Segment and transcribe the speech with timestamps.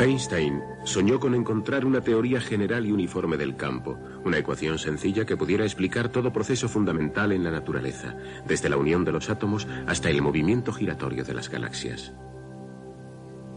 [0.00, 5.36] Einstein soñó con encontrar una teoría general y uniforme del campo, una ecuación sencilla que
[5.36, 8.16] pudiera explicar todo proceso fundamental en la naturaleza,
[8.46, 12.14] desde la unión de los átomos hasta el movimiento giratorio de las galaxias.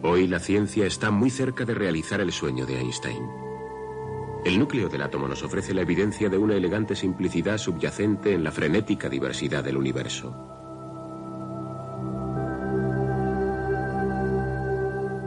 [0.01, 3.23] Hoy la ciencia está muy cerca de realizar el sueño de Einstein.
[4.43, 8.51] El núcleo del átomo nos ofrece la evidencia de una elegante simplicidad subyacente en la
[8.51, 10.35] frenética diversidad del universo.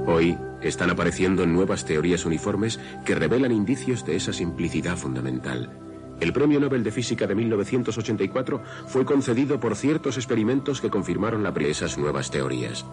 [0.06, 5.78] Hoy están apareciendo nuevas teorías uniformes que revelan indicios de esa simplicidad fundamental.
[6.20, 11.52] El Premio Nobel de Física de 1984 fue concedido por ciertos experimentos que confirmaron la
[11.56, 12.86] esas nuevas teorías.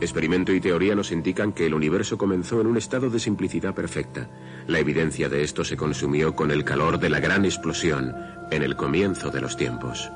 [0.00, 4.28] Experimento y teoría nos indican que el universo comenzó en un estado de simplicidad perfecta.
[4.66, 8.12] La evidencia de esto se consumió con el calor de la gran explosión
[8.50, 10.10] en el comienzo de los tiempos.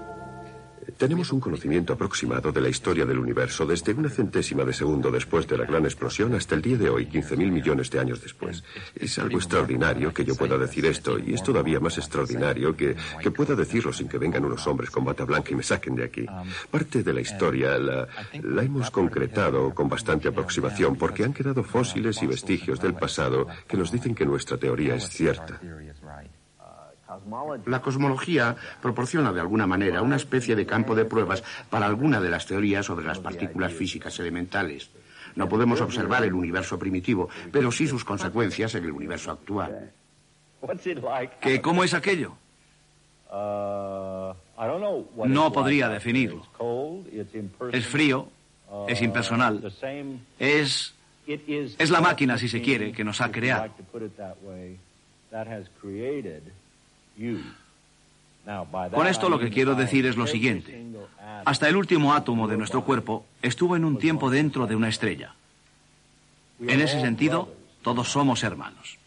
[0.96, 5.46] Tenemos un conocimiento aproximado de la historia del universo desde una centésima de segundo después
[5.46, 8.62] de la gran explosión hasta el día de hoy, 15.000 millones de años después.
[8.94, 13.30] Es algo extraordinario que yo pueda decir esto y es todavía más extraordinario que, que
[13.30, 16.26] pueda decirlo sin que vengan unos hombres con bata blanca y me saquen de aquí.
[16.70, 18.08] Parte de la historia la,
[18.42, 23.76] la hemos concretado con bastante aproximación porque han quedado fósiles y vestigios del pasado que
[23.76, 25.60] nos dicen que nuestra teoría es cierta.
[27.66, 32.30] La cosmología proporciona de alguna manera una especie de campo de pruebas para alguna de
[32.30, 34.90] las teorías sobre las partículas físicas elementales.
[35.34, 39.92] No podemos observar el universo primitivo, pero sí sus consecuencias en el universo actual.
[41.40, 42.36] ¿Qué, ¿Cómo es aquello?
[45.26, 46.46] No podría definirlo.
[47.72, 48.28] Es frío,
[48.88, 49.72] es impersonal,
[50.38, 50.94] es,
[51.26, 53.70] es la máquina, si se quiere, que nos ha creado.
[58.92, 60.86] Con esto lo que quiero decir es lo siguiente.
[61.44, 65.34] Hasta el último átomo de nuestro cuerpo estuvo en un tiempo dentro de una estrella.
[66.60, 68.98] En ese sentido, todos somos hermanos.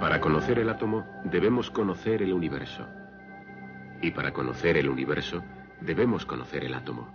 [0.00, 2.86] Para conocer el átomo debemos conocer el universo.
[4.00, 5.42] Y para conocer el universo
[5.80, 7.08] debemos conocer el átomo.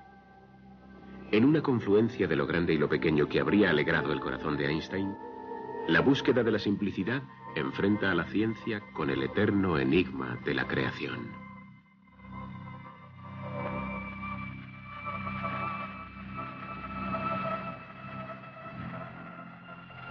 [1.32, 4.66] En una confluencia de lo grande y lo pequeño que habría alegrado el corazón de
[4.66, 5.16] Einstein,
[5.88, 7.22] la búsqueda de la simplicidad
[7.56, 11.30] enfrenta a la ciencia con el eterno enigma de la creación.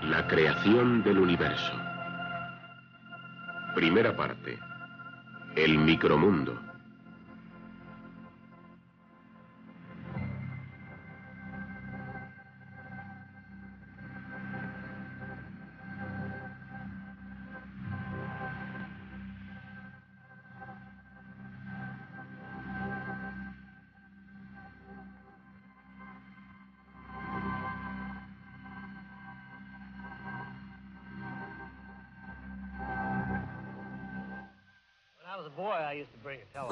[0.03, 1.73] La creación del universo.
[3.75, 4.59] Primera parte.
[5.57, 6.72] El micromundo.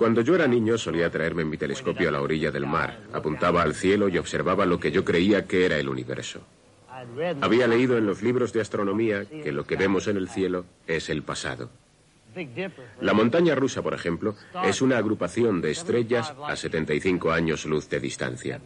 [0.01, 3.75] Cuando yo era niño solía traerme mi telescopio a la orilla del mar, apuntaba al
[3.75, 6.41] cielo y observaba lo que yo creía que era el universo.
[7.43, 11.11] Había leído en los libros de astronomía que lo que vemos en el cielo es
[11.11, 11.69] el pasado.
[13.01, 18.01] La montaña rusa, por ejemplo, es una agrupación de estrellas a 75 años luz de
[18.01, 18.61] distancia.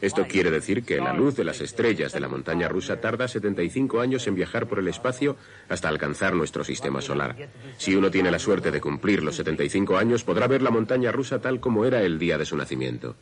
[0.00, 4.00] Esto quiere decir que la luz de las estrellas de la montaña rusa tarda 75
[4.00, 5.36] años en viajar por el espacio
[5.68, 7.36] hasta alcanzar nuestro sistema solar.
[7.76, 11.40] Si uno tiene la suerte de cumplir los 75 años, podrá ver la montaña rusa
[11.40, 13.16] tal como era el día de su nacimiento.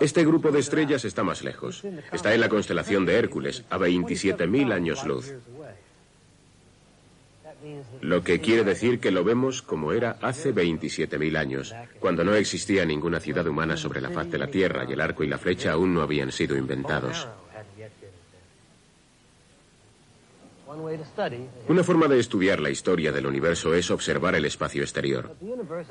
[0.00, 1.84] Este grupo de estrellas está más lejos.
[2.12, 5.32] Está en la constelación de Hércules, a 27.000 años luz.
[8.00, 12.84] Lo que quiere decir que lo vemos como era hace 27.000 años, cuando no existía
[12.84, 15.72] ninguna ciudad humana sobre la faz de la Tierra y el arco y la flecha
[15.72, 17.26] aún no habían sido inventados.
[21.68, 25.34] Una forma de estudiar la historia del universo es observar el espacio exterior.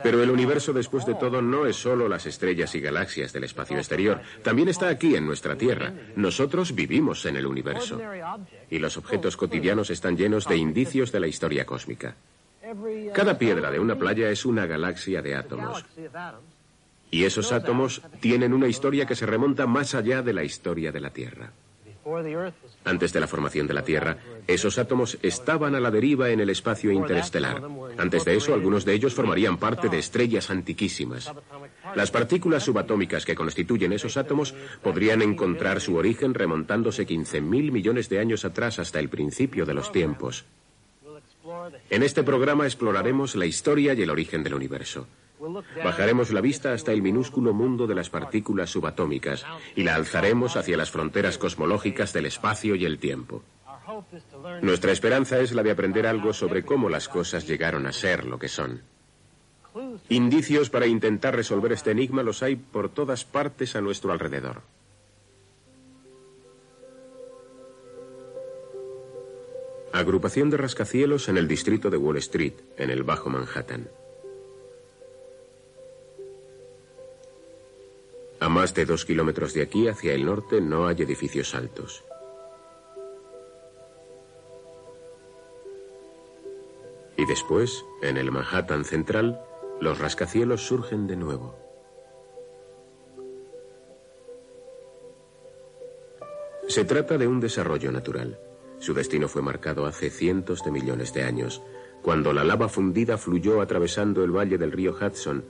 [0.03, 3.77] Pero el universo, después de todo, no es solo las estrellas y galaxias del espacio
[3.77, 4.21] exterior.
[4.44, 5.94] También está aquí, en nuestra Tierra.
[6.15, 8.00] Nosotros vivimos en el universo.
[8.69, 12.15] Y los objetos cotidianos están llenos de indicios de la historia cósmica.
[13.13, 15.83] Cada piedra de una playa es una galaxia de átomos.
[17.09, 21.00] Y esos átomos tienen una historia que se remonta más allá de la historia de
[21.00, 21.51] la Tierra.
[22.86, 24.18] Antes de la formación de la Tierra,
[24.48, 27.62] esos átomos estaban a la deriva en el espacio interestelar.
[27.98, 31.31] Antes de eso, algunos de ellos formarían parte de estrellas antiquísimas.
[31.95, 38.19] Las partículas subatómicas que constituyen esos átomos podrían encontrar su origen remontándose 15.000 millones de
[38.19, 40.45] años atrás hasta el principio de los tiempos.
[41.89, 45.07] En este programa exploraremos la historia y el origen del universo.
[45.84, 49.45] Bajaremos la vista hasta el minúsculo mundo de las partículas subatómicas
[49.75, 53.44] y la alzaremos hacia las fronteras cosmológicas del espacio y el tiempo.
[54.62, 58.39] Nuestra esperanza es la de aprender algo sobre cómo las cosas llegaron a ser lo
[58.39, 58.81] que son.
[60.10, 64.62] Indicios para intentar resolver este enigma los hay por todas partes a nuestro alrededor.
[69.94, 73.88] Agrupación de rascacielos en el distrito de Wall Street, en el Bajo Manhattan.
[78.57, 82.04] Más de dos kilómetros de aquí, hacia el norte, no hay edificios altos.
[87.15, 89.39] Y después, en el Manhattan central,
[89.80, 91.56] los rascacielos surgen de nuevo.
[96.68, 98.39] Se trata de un desarrollo natural.
[98.80, 101.62] Su destino fue marcado hace cientos de millones de años,
[102.01, 105.45] cuando la lava fundida fluyó atravesando el valle del río Hudson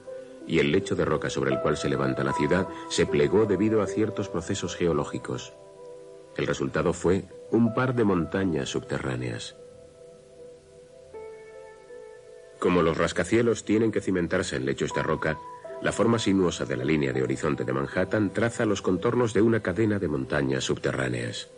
[0.48, 3.82] y el lecho de roca sobre el cual se levanta la ciudad se plegó debido
[3.82, 5.54] a ciertos procesos geológicos.
[6.36, 9.56] El resultado fue un par de montañas subterráneas.
[12.60, 15.38] Como los rascacielos tienen que cimentarse en lechos de roca,
[15.82, 19.62] la forma sinuosa de la línea de horizonte de Manhattan traza los contornos de una
[19.62, 21.50] cadena de montañas subterráneas.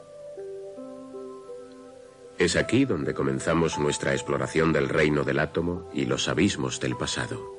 [2.37, 7.58] Es aquí donde comenzamos nuestra exploración del reino del átomo y los abismos del pasado.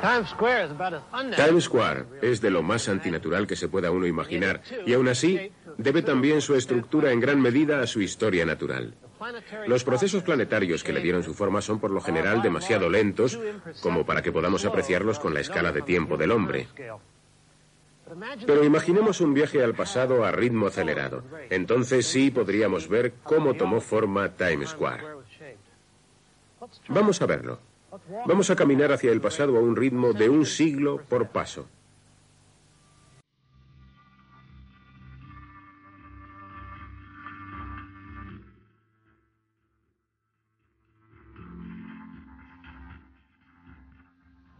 [0.00, 5.50] Times Square es de lo más antinatural que se pueda uno imaginar y aún así
[5.76, 8.94] debe también su estructura en gran medida a su historia natural.
[9.66, 13.38] Los procesos planetarios que le dieron su forma son por lo general demasiado lentos
[13.82, 16.68] como para que podamos apreciarlos con la escala de tiempo del hombre.
[18.46, 21.24] Pero imaginemos un viaje al pasado a ritmo acelerado.
[21.50, 25.02] Entonces sí podríamos ver cómo tomó forma Times Square.
[26.88, 27.67] Vamos a verlo.
[28.08, 31.68] Vamos a caminar hacia el pasado a un ritmo de un siglo por paso.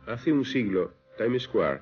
[0.06, 1.80] Hace un siglo, Times Square,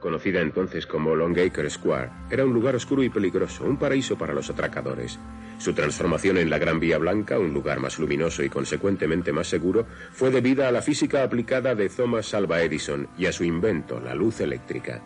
[0.00, 4.50] conocida entonces como Longacre Square, era un lugar oscuro y peligroso, un paraíso para los
[4.50, 5.18] atracadores.
[5.58, 9.86] Su transformación en la Gran Vía Blanca, un lugar más luminoso y consecuentemente más seguro,
[10.12, 14.14] fue debida a la física aplicada de Thomas Alva Edison y a su invento, la
[14.14, 15.02] luz eléctrica.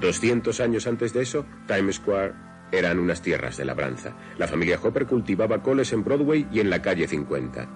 [0.00, 2.34] 200 años antes de eso, Times Square
[2.72, 4.12] eran unas tierras de labranza.
[4.38, 7.68] La familia Hopper cultivaba coles en Broadway y en la calle 50.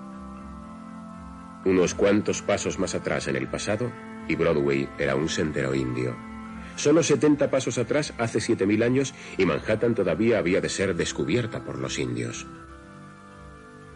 [1.65, 3.91] Unos cuantos pasos más atrás en el pasado,
[4.29, 6.17] y Broadway era un sendero indio.
[6.77, 11.79] Solo 70 pasos atrás, hace 7.000 años, y Manhattan todavía había de ser descubierta por
[11.79, 12.47] los indios.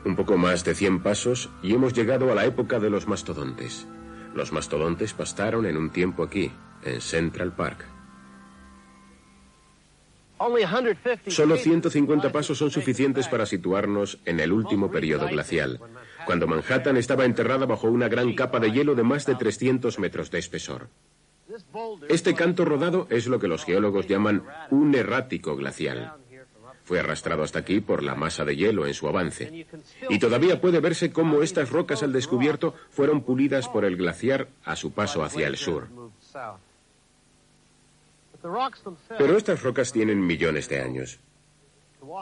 [0.04, 3.86] Un poco más de 100 pasos y hemos llegado a la época de los mastodontes.
[4.34, 6.50] Los mastodontes pastaron en un tiempo aquí,
[6.82, 7.86] en Central Park.
[11.28, 15.78] Solo 150 pasos son suficientes para situarnos en el último periodo glacial,
[16.26, 20.30] cuando Manhattan estaba enterrada bajo una gran capa de hielo de más de 300 metros
[20.30, 20.88] de espesor.
[22.08, 26.14] Este canto rodado es lo que los geólogos llaman un errático glacial.
[26.84, 29.66] Fue arrastrado hasta aquí por la masa de hielo en su avance.
[30.08, 34.76] Y todavía puede verse cómo estas rocas al descubierto fueron pulidas por el glaciar a
[34.76, 35.88] su paso hacia el sur.
[39.18, 41.20] Pero estas rocas tienen millones de años.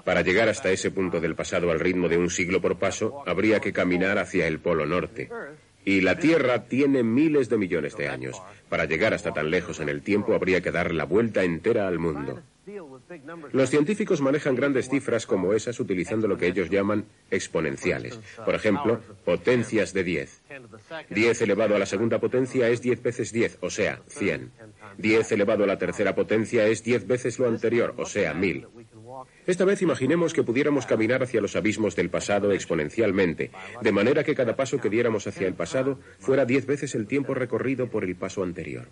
[0.05, 3.61] Para llegar hasta ese punto del pasado al ritmo de un siglo por paso, habría
[3.61, 5.29] que caminar hacia el Polo Norte.
[5.85, 8.41] Y la Tierra tiene miles de millones de años.
[8.69, 11.99] Para llegar hasta tan lejos en el tiempo habría que dar la vuelta entera al
[11.99, 12.43] mundo.
[13.53, 18.21] Los científicos manejan grandes cifras como esas utilizando lo que ellos llaman exponenciales.
[18.45, 20.43] Por ejemplo, potencias de 10.
[21.09, 24.53] 10 elevado a la segunda potencia es 10 veces 10, o sea, 100.
[24.99, 28.67] 10 elevado a la tercera potencia es 10 veces lo anterior, o sea, 1000.
[29.51, 33.51] Esta vez imaginemos que pudiéramos caminar hacia los abismos del pasado exponencialmente,
[33.83, 37.35] de manera que cada paso que diéramos hacia el pasado fuera diez veces el tiempo
[37.35, 38.87] recorrido por el paso anterior.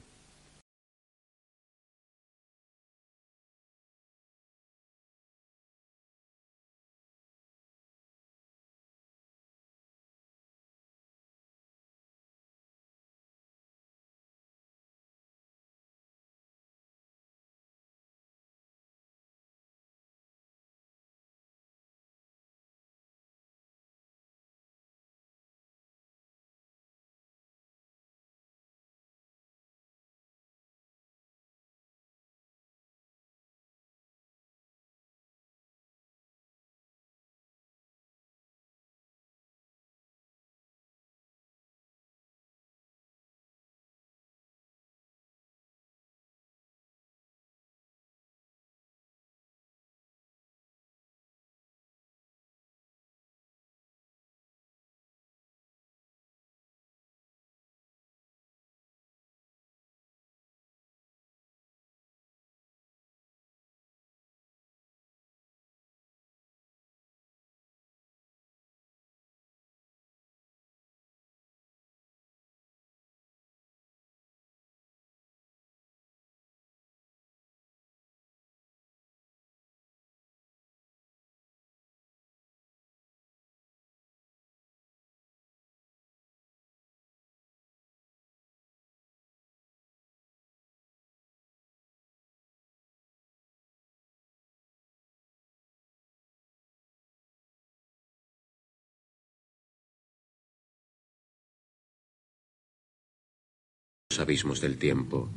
[104.19, 105.29] Abismos del tiempo.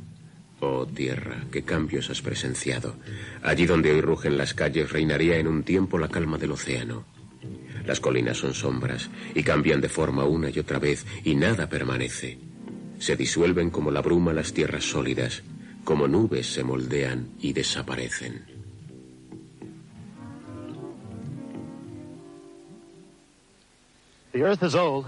[0.60, 2.94] Oh tierra, qué cambios has presenciado.
[3.42, 7.04] Allí donde hoy rugen las calles reinaría en un tiempo la calma del océano.
[7.84, 12.38] Las colinas son sombras y cambian de forma una y otra vez y nada permanece.
[12.98, 15.42] Se disuelven como la bruma las tierras sólidas,
[15.82, 18.51] como nubes se moldean y desaparecen.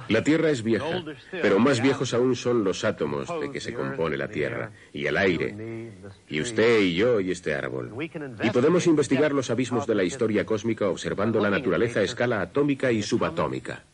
[0.09, 4.17] La Tierra es vieja, pero más viejos aún son los átomos de que se compone
[4.17, 5.93] la Tierra, y el aire,
[6.29, 7.93] y usted y yo y este árbol.
[8.43, 12.93] Y podemos investigar los abismos de la historia cósmica observando la naturaleza a escala atómica
[12.93, 13.85] y subatómica.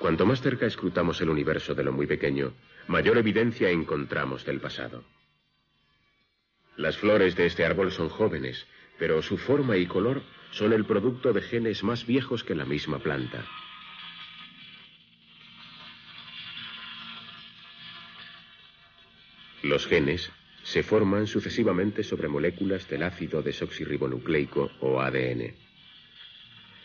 [0.00, 2.54] Cuanto más cerca escrutamos el universo de lo muy pequeño,
[2.88, 5.04] mayor evidencia encontramos del pasado.
[6.78, 8.66] Las flores de este árbol son jóvenes,
[8.98, 12.98] pero su forma y color son el producto de genes más viejos que la misma
[12.98, 13.44] planta.
[19.62, 25.69] Los genes se forman sucesivamente sobre moléculas del ácido desoxirribonucleico o ADN.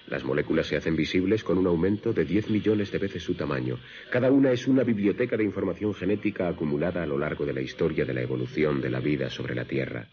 [0.08, 3.80] Las moléculas se hacen visibles con un aumento de 10 millones de veces su tamaño.
[4.12, 8.06] Cada una es una biblioteca de información genética acumulada a lo largo de la historia
[8.06, 10.08] de la evolución de la vida sobre la Tierra.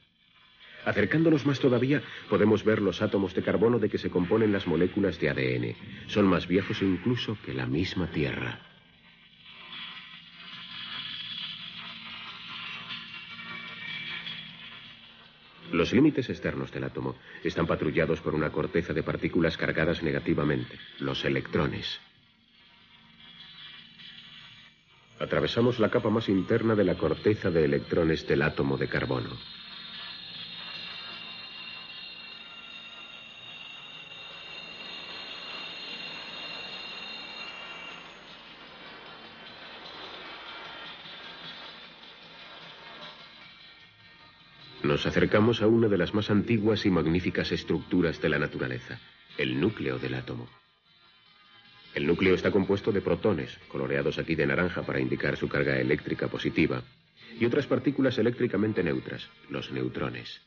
[0.84, 5.20] Acercándonos más todavía, podemos ver los átomos de carbono de que se componen las moléculas
[5.20, 5.76] de ADN.
[6.08, 8.71] Son más viejos incluso que la misma Tierra.
[15.72, 21.24] Los límites externos del átomo están patrullados por una corteza de partículas cargadas negativamente, los
[21.24, 21.98] electrones.
[25.18, 29.30] Atravesamos la capa más interna de la corteza de electrones del átomo de carbono.
[44.92, 49.00] Nos acercamos a una de las más antiguas y magníficas estructuras de la naturaleza,
[49.38, 50.50] el núcleo del átomo.
[51.94, 56.28] El núcleo está compuesto de protones, coloreados aquí de naranja para indicar su carga eléctrica
[56.28, 56.82] positiva,
[57.40, 60.42] y otras partículas eléctricamente neutras, los neutrones.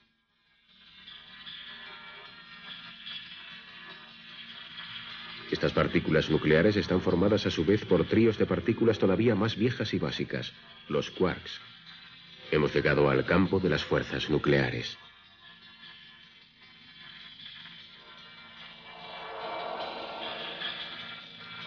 [5.49, 9.91] Estas partículas nucleares están formadas a su vez por tríos de partículas todavía más viejas
[9.95, 10.53] y básicas,
[10.87, 11.59] los quarks,
[12.51, 14.97] Hemos llegado al campo de las fuerzas nucleares.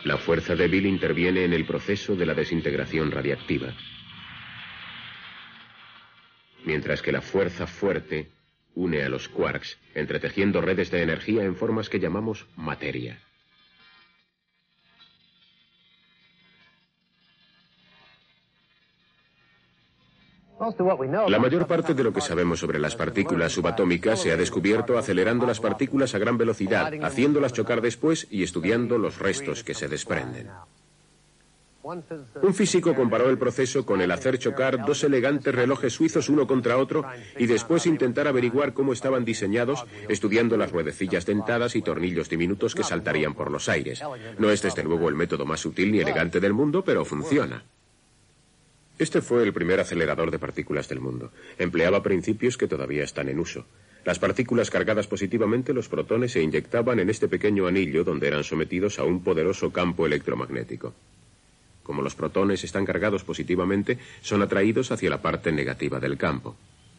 [0.05, 3.75] La fuerza débil interviene en el proceso de la desintegración radiactiva,
[6.65, 8.31] mientras que la fuerza fuerte
[8.75, 13.19] une a los quarks, entretejiendo redes de energía en formas que llamamos materia.
[21.29, 25.47] La mayor parte de lo que sabemos sobre las partículas subatómicas se ha descubierto acelerando
[25.47, 30.49] las partículas a gran velocidad, haciéndolas chocar después y estudiando los restos que se desprenden.
[32.43, 36.77] Un físico comparó el proceso con el hacer chocar dos elegantes relojes suizos uno contra
[36.77, 37.05] otro
[37.39, 42.83] y después intentar averiguar cómo estaban diseñados estudiando las ruedecillas dentadas y tornillos diminutos que
[42.83, 44.03] saltarían por los aires.
[44.39, 47.65] No es desde luego el método más sutil ni elegante del mundo, pero funciona.
[48.99, 51.31] Este fue el primer acelerador de partículas del mundo.
[51.57, 53.65] Empleaba principios que todavía están en uso.
[54.05, 58.99] Las partículas cargadas positivamente, los protones, se inyectaban en este pequeño anillo donde eran sometidos
[58.99, 60.95] a un poderoso campo electromagnético.
[61.85, 66.57] Como los protones están cargados positivamente, son atraídos hacia la parte negativa del campo.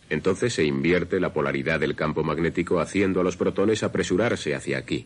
[0.10, 5.06] Entonces se invierte la polaridad del campo magnético haciendo a los protones apresurarse hacia aquí.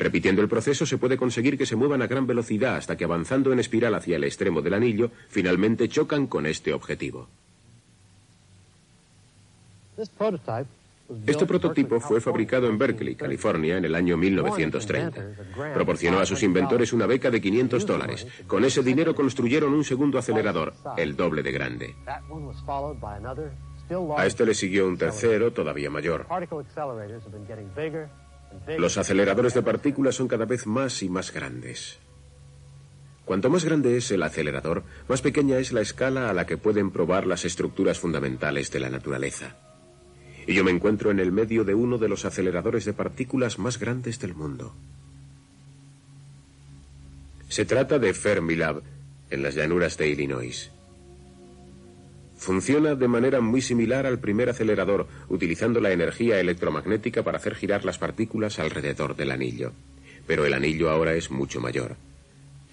[0.00, 3.52] Repitiendo el proceso se puede conseguir que se muevan a gran velocidad hasta que avanzando
[3.52, 7.28] en espiral hacia el extremo del anillo, finalmente chocan con este objetivo.
[11.26, 15.74] Este prototipo fue fabricado en Berkeley, California, en el año 1930.
[15.74, 18.26] Proporcionó a sus inventores una beca de 500 dólares.
[18.46, 21.94] Con ese dinero construyeron un segundo acelerador, el doble de grande.
[24.16, 26.26] A este le siguió un tercero, todavía mayor.
[28.78, 31.98] Los aceleradores de partículas son cada vez más y más grandes.
[33.24, 36.90] Cuanto más grande es el acelerador, más pequeña es la escala a la que pueden
[36.90, 39.56] probar las estructuras fundamentales de la naturaleza.
[40.46, 43.78] Y yo me encuentro en el medio de uno de los aceleradores de partículas más
[43.78, 44.74] grandes del mundo.
[47.48, 48.82] Se trata de Fermilab,
[49.30, 50.72] en las llanuras de Illinois.
[52.40, 57.84] Funciona de manera muy similar al primer acelerador, utilizando la energía electromagnética para hacer girar
[57.84, 59.72] las partículas alrededor del anillo.
[60.26, 61.96] Pero el anillo ahora es mucho mayor.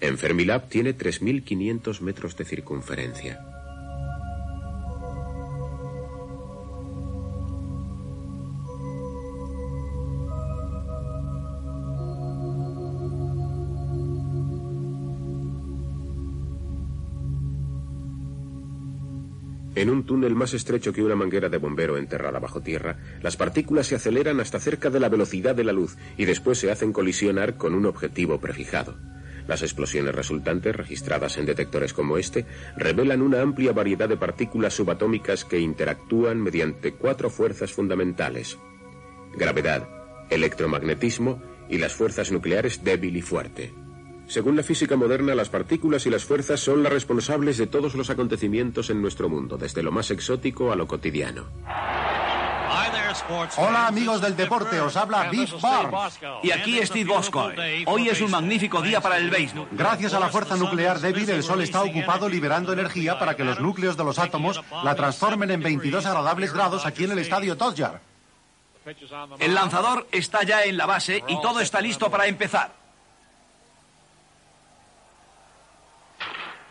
[0.00, 3.57] En Fermilab tiene 3.500 metros de circunferencia.
[19.78, 23.86] En un túnel más estrecho que una manguera de bombero enterrada bajo tierra, las partículas
[23.86, 27.56] se aceleran hasta cerca de la velocidad de la luz y después se hacen colisionar
[27.56, 28.96] con un objetivo prefijado.
[29.46, 32.44] Las explosiones resultantes, registradas en detectores como este,
[32.76, 38.58] revelan una amplia variedad de partículas subatómicas que interactúan mediante cuatro fuerzas fundamentales.
[39.36, 39.88] Gravedad,
[40.28, 43.72] electromagnetismo y las fuerzas nucleares débil y fuerte.
[44.28, 48.10] Según la física moderna, las partículas y las fuerzas son las responsables de todos los
[48.10, 51.46] acontecimientos en nuestro mundo, desde lo más exótico a lo cotidiano.
[53.56, 56.18] Hola amigos del deporte, os habla Biff Barnes.
[56.42, 57.84] Y aquí Steve Boscoe.
[57.86, 59.68] Hoy es un magnífico día para el béisbol.
[59.72, 63.58] Gracias a la fuerza nuclear débil, el Sol está ocupado liberando energía para que los
[63.60, 68.00] núcleos de los átomos la transformen en 22 agradables grados aquí en el estadio Dodger.
[69.38, 72.77] El lanzador está ya en la base y todo está listo para empezar.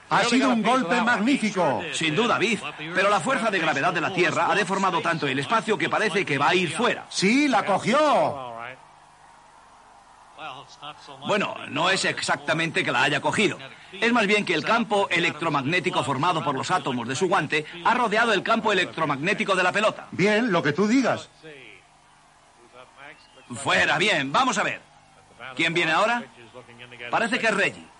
[0.09, 1.81] Ha sido un golpe magnífico.
[1.93, 2.61] Sin duda, Biff.
[2.77, 6.25] Pero la fuerza de gravedad de la Tierra ha deformado tanto el espacio que parece
[6.25, 7.05] que va a ir fuera.
[7.09, 8.55] Sí, la cogió.
[11.27, 13.57] Bueno, no es exactamente que la haya cogido.
[13.91, 17.93] Es más bien que el campo electromagnético formado por los átomos de su guante ha
[17.93, 20.07] rodeado el campo electromagnético de la pelota.
[20.11, 21.29] Bien, lo que tú digas.
[23.55, 24.31] Fuera, bien.
[24.31, 24.81] Vamos a ver.
[25.55, 26.23] ¿Quién viene ahora?
[27.09, 27.96] Parece que es Reggie.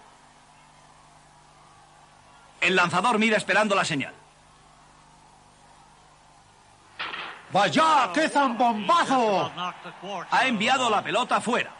[2.62, 4.14] El lanzador mira esperando la señal.
[7.52, 8.10] ¡Vaya!
[8.14, 9.52] ¡Qué zambombazo!
[10.32, 11.72] Ha enviado la pelota fuera.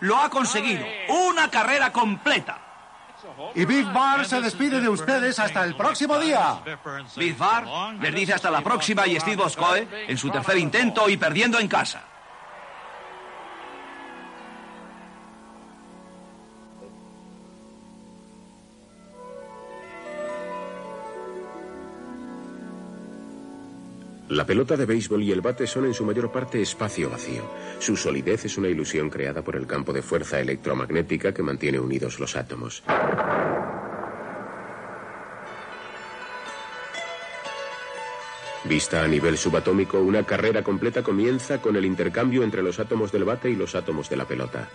[0.00, 0.84] Lo ha conseguido.
[1.08, 2.58] Una carrera completa.
[3.54, 6.60] Y Big Bar se despide de ustedes hasta el próximo día.
[7.16, 7.66] Big Bar
[8.00, 11.68] les dice hasta la próxima y Steve Boscoe en su tercer intento y perdiendo en
[11.68, 12.02] casa.
[24.28, 27.42] La pelota de béisbol y el bate son en su mayor parte espacio vacío.
[27.78, 32.20] Su solidez es una ilusión creada por el campo de fuerza electromagnética que mantiene unidos
[32.20, 32.82] los átomos.
[38.64, 43.24] Vista a nivel subatómico, una carrera completa comienza con el intercambio entre los átomos del
[43.24, 44.68] bate y los átomos de la pelota.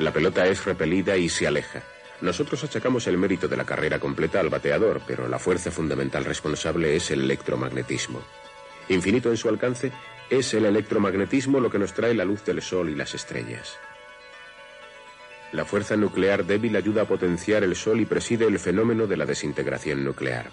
[0.00, 1.84] La pelota es repelida y se aleja.
[2.20, 6.96] Nosotros achacamos el mérito de la carrera completa al bateador, pero la fuerza fundamental responsable
[6.96, 8.22] es el electromagnetismo.
[8.88, 9.92] Infinito en su alcance,
[10.30, 13.78] es el electromagnetismo lo que nos trae la luz del Sol y las estrellas.
[15.52, 19.26] La fuerza nuclear débil ayuda a potenciar el Sol y preside el fenómeno de la
[19.26, 20.50] desintegración nuclear.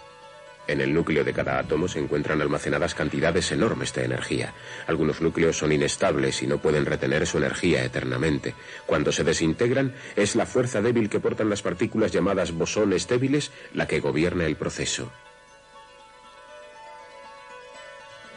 [0.67, 4.53] En el núcleo de cada átomo se encuentran almacenadas cantidades enormes de energía.
[4.87, 8.53] Algunos núcleos son inestables y no pueden retener su energía eternamente.
[8.85, 13.87] Cuando se desintegran, es la fuerza débil que portan las partículas llamadas bosones débiles la
[13.87, 15.11] que gobierna el proceso.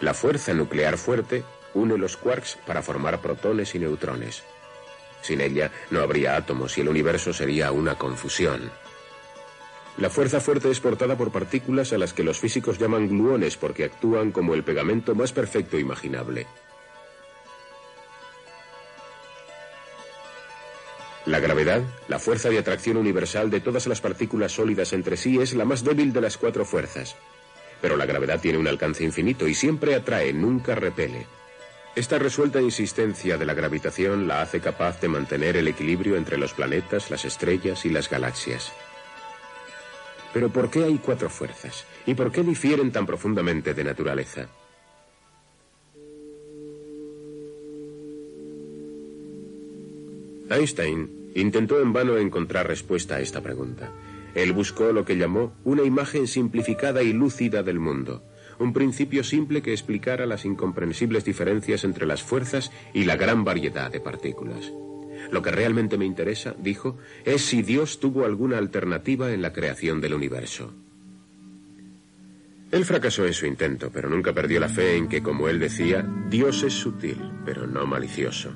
[0.00, 4.42] La fuerza nuclear fuerte une los quarks para formar protones y neutrones.
[5.22, 8.70] Sin ella no habría átomos y el universo sería una confusión.
[9.96, 13.84] La fuerza fuerte es portada por partículas a las que los físicos llaman gluones porque
[13.84, 16.46] actúan como el pegamento más perfecto imaginable.
[21.26, 25.54] La gravedad, la fuerza de atracción universal de todas las partículas sólidas entre sí, es
[25.54, 27.16] la más débil de las cuatro fuerzas.
[27.80, 31.26] Pero la gravedad tiene un alcance infinito y siempre atrae, nunca repele.
[31.94, 36.52] Esta resuelta insistencia de la gravitación la hace capaz de mantener el equilibrio entre los
[36.52, 38.72] planetas, las estrellas y las galaxias.
[40.34, 41.86] Pero ¿por qué hay cuatro fuerzas?
[42.06, 44.48] ¿Y por qué difieren tan profundamente de naturaleza?
[50.50, 53.92] Einstein intentó en vano encontrar respuesta a esta pregunta.
[54.34, 58.24] Él buscó lo que llamó una imagen simplificada y lúcida del mundo,
[58.58, 63.90] un principio simple que explicara las incomprensibles diferencias entre las fuerzas y la gran variedad
[63.90, 64.72] de partículas.
[65.34, 70.00] Lo que realmente me interesa, dijo, es si Dios tuvo alguna alternativa en la creación
[70.00, 70.72] del universo.
[72.70, 76.08] Él fracasó en su intento, pero nunca perdió la fe en que, como él decía,
[76.30, 78.54] Dios es sutil, pero no malicioso.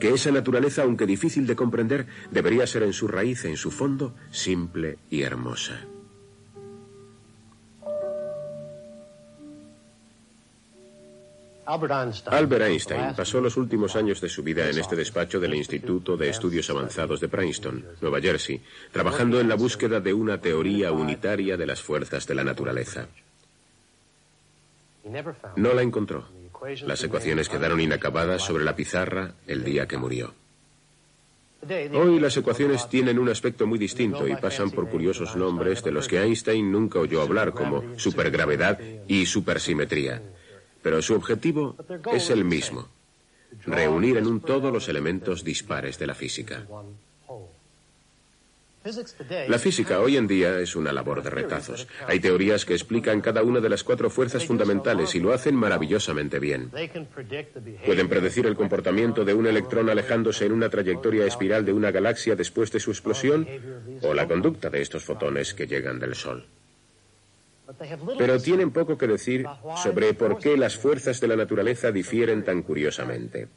[0.00, 4.14] Que esa naturaleza, aunque difícil de comprender, debería ser en su raíz, en su fondo,
[4.30, 5.88] simple y hermosa.
[11.68, 16.30] Albert Einstein pasó los últimos años de su vida en este despacho del Instituto de
[16.30, 21.66] Estudios Avanzados de Princeton, Nueva Jersey, trabajando en la búsqueda de una teoría unitaria de
[21.66, 23.08] las fuerzas de la naturaleza.
[25.56, 26.26] No la encontró.
[26.86, 30.32] Las ecuaciones quedaron inacabadas sobre la pizarra el día que murió.
[31.92, 36.08] Hoy las ecuaciones tienen un aspecto muy distinto y pasan por curiosos nombres de los
[36.08, 40.22] que Einstein nunca oyó hablar como supergravedad y supersimetría.
[40.82, 41.76] Pero su objetivo
[42.12, 42.88] es el mismo,
[43.66, 46.66] reunir en un todo los elementos dispares de la física.
[49.48, 51.88] La física hoy en día es una labor de retazos.
[52.06, 56.38] Hay teorías que explican cada una de las cuatro fuerzas fundamentales y lo hacen maravillosamente
[56.38, 56.70] bien.
[57.84, 62.36] Pueden predecir el comportamiento de un electrón alejándose en una trayectoria espiral de una galaxia
[62.36, 63.46] después de su explosión
[64.02, 66.46] o la conducta de estos fotones que llegan del Sol.
[68.16, 69.46] Pero tienen poco que decir
[69.82, 73.48] sobre por qué las fuerzas de la naturaleza difieren tan curiosamente.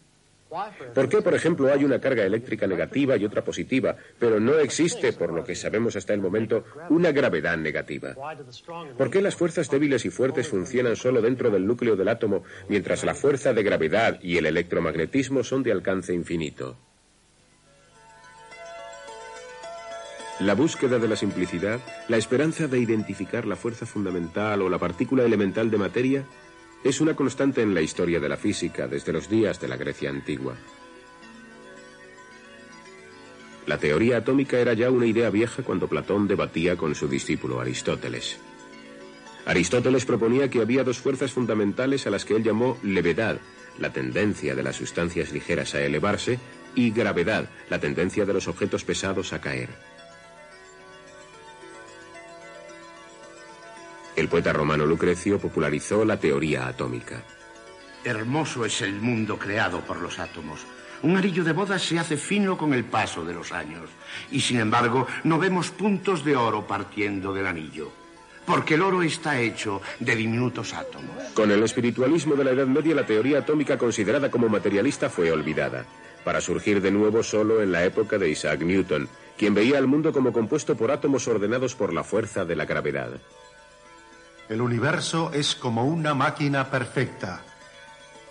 [0.93, 5.13] ¿Por qué, por ejemplo, hay una carga eléctrica negativa y otra positiva, pero no existe,
[5.13, 8.15] por lo que sabemos hasta el momento, una gravedad negativa?
[8.97, 13.05] ¿Por qué las fuerzas débiles y fuertes funcionan solo dentro del núcleo del átomo, mientras
[13.05, 16.75] la fuerza de gravedad y el electromagnetismo son de alcance infinito?
[20.41, 25.23] La búsqueda de la simplicidad, la esperanza de identificar la fuerza fundamental o la partícula
[25.23, 26.25] elemental de materia,
[26.83, 30.09] es una constante en la historia de la física desde los días de la Grecia
[30.09, 30.55] antigua.
[33.67, 38.39] La teoría atómica era ya una idea vieja cuando Platón debatía con su discípulo Aristóteles.
[39.45, 43.37] Aristóteles proponía que había dos fuerzas fundamentales a las que él llamó levedad,
[43.77, 46.39] la tendencia de las sustancias ligeras a elevarse,
[46.73, 49.90] y gravedad, la tendencia de los objetos pesados a caer.
[54.21, 57.23] El poeta romano Lucrecio popularizó la teoría atómica.
[58.03, 60.59] Hermoso es el mundo creado por los átomos.
[61.01, 63.89] Un anillo de bodas se hace fino con el paso de los años.
[64.29, 67.91] Y sin embargo, no vemos puntos de oro partiendo del anillo.
[68.45, 71.15] Porque el oro está hecho de diminutos átomos.
[71.33, 75.83] Con el espiritualismo de la Edad Media, la teoría atómica considerada como materialista fue olvidada,
[76.23, 80.13] para surgir de nuevo solo en la época de Isaac Newton, quien veía al mundo
[80.13, 83.19] como compuesto por átomos ordenados por la fuerza de la gravedad.
[84.51, 87.41] El universo es como una máquina perfecta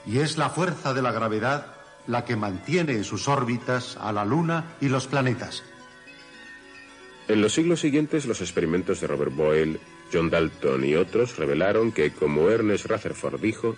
[0.05, 1.69] y es la fuerza de la gravedad
[2.07, 5.65] la que mantiene en sus órbitas a la Luna y los planetas.
[7.27, 9.81] En los siglos siguientes, los experimentos de Robert Boyle,
[10.13, 13.77] John Dalton y otros revelaron que, como Ernest Rutherford dijo,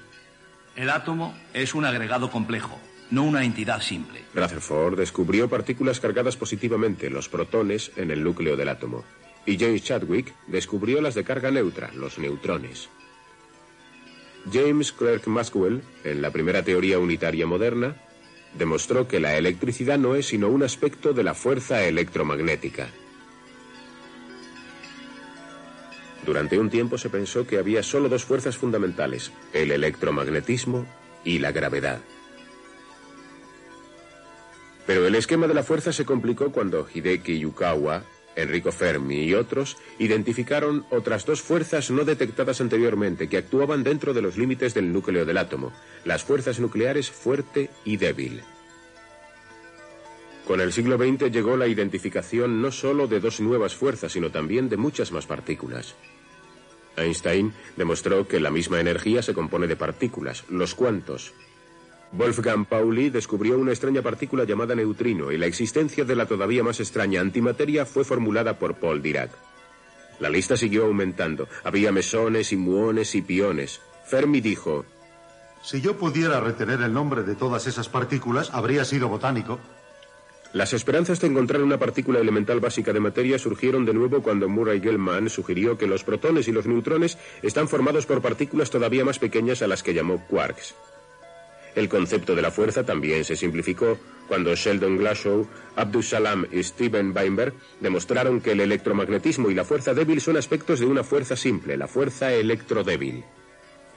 [0.74, 2.76] el átomo es un agregado complejo,
[3.12, 4.24] no una entidad simple.
[4.34, 9.04] Rutherford descubrió partículas cargadas positivamente, los protones, en el núcleo del átomo
[9.46, 12.88] y James Chadwick descubrió las de carga neutra, los neutrones.
[14.52, 17.96] James Clerk Maxwell, en la primera teoría unitaria moderna,
[18.58, 22.88] demostró que la electricidad no es sino un aspecto de la fuerza electromagnética.
[26.26, 30.86] Durante un tiempo se pensó que había solo dos fuerzas fundamentales, el electromagnetismo
[31.24, 32.00] y la gravedad.
[34.86, 38.04] Pero el esquema de la fuerza se complicó cuando Hideki Yukawa
[38.36, 44.22] Enrico Fermi y otros identificaron otras dos fuerzas no detectadas anteriormente que actuaban dentro de
[44.22, 45.72] los límites del núcleo del átomo,
[46.04, 48.42] las fuerzas nucleares fuerte y débil.
[50.46, 54.68] Con el siglo XX llegó la identificación no solo de dos nuevas fuerzas, sino también
[54.68, 55.94] de muchas más partículas.
[56.96, 61.32] Einstein demostró que la misma energía se compone de partículas, los cuantos,
[62.12, 66.78] Wolfgang Pauli descubrió una extraña partícula llamada neutrino y la existencia de la todavía más
[66.78, 69.30] extraña antimateria fue formulada por Paul Dirac.
[70.20, 71.48] La lista siguió aumentando.
[71.64, 73.80] Había mesones y muones y piones.
[74.04, 74.84] Fermi dijo,
[75.62, 79.58] Si yo pudiera retener el nombre de todas esas partículas, habría sido botánico.
[80.52, 84.82] Las esperanzas de encontrar una partícula elemental básica de materia surgieron de nuevo cuando Murray
[84.82, 89.62] Gell-Mann sugirió que los protones y los neutrones están formados por partículas todavía más pequeñas
[89.62, 90.74] a las que llamó quarks.
[91.74, 97.16] El concepto de la fuerza también se simplificó cuando Sheldon Glashow, Abdus Salam y Steven
[97.16, 101.76] Weinberg demostraron que el electromagnetismo y la fuerza débil son aspectos de una fuerza simple,
[101.76, 103.24] la fuerza electrodébil.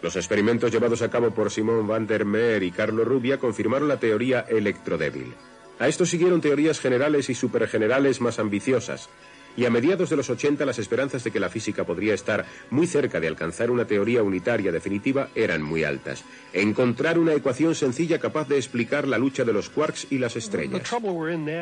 [0.02, 4.00] Los experimentos llevados a cabo por Simon van der Meer y Carlo Rubia confirmaron la
[4.00, 5.34] teoría electrodébil.
[5.80, 9.10] A esto siguieron teorías generales y supergenerales más ambiciosas,
[9.58, 12.88] y a mediados de los 80 las esperanzas de que la física podría estar muy
[12.88, 16.24] cerca de alcanzar una teoría unitaria definitiva eran muy altas.
[16.54, 20.82] Encontrar una ecuación sencilla capaz de explicar la lucha de los quarks y las estrellas.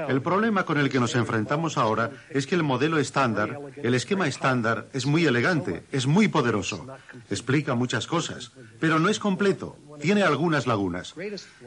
[0.09, 4.27] El problema con el que nos enfrentamos ahora es que el modelo estándar, el esquema
[4.27, 6.87] estándar, es muy elegante, es muy poderoso,
[7.29, 9.77] explica muchas cosas, pero no es completo.
[10.01, 11.13] Tiene algunas lagunas.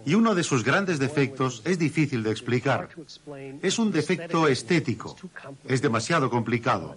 [0.04, 2.88] Y uno de sus grandes defectos es difícil de explicar.
[3.62, 5.16] Es un defecto estético.
[5.64, 6.96] Es demasiado complicado.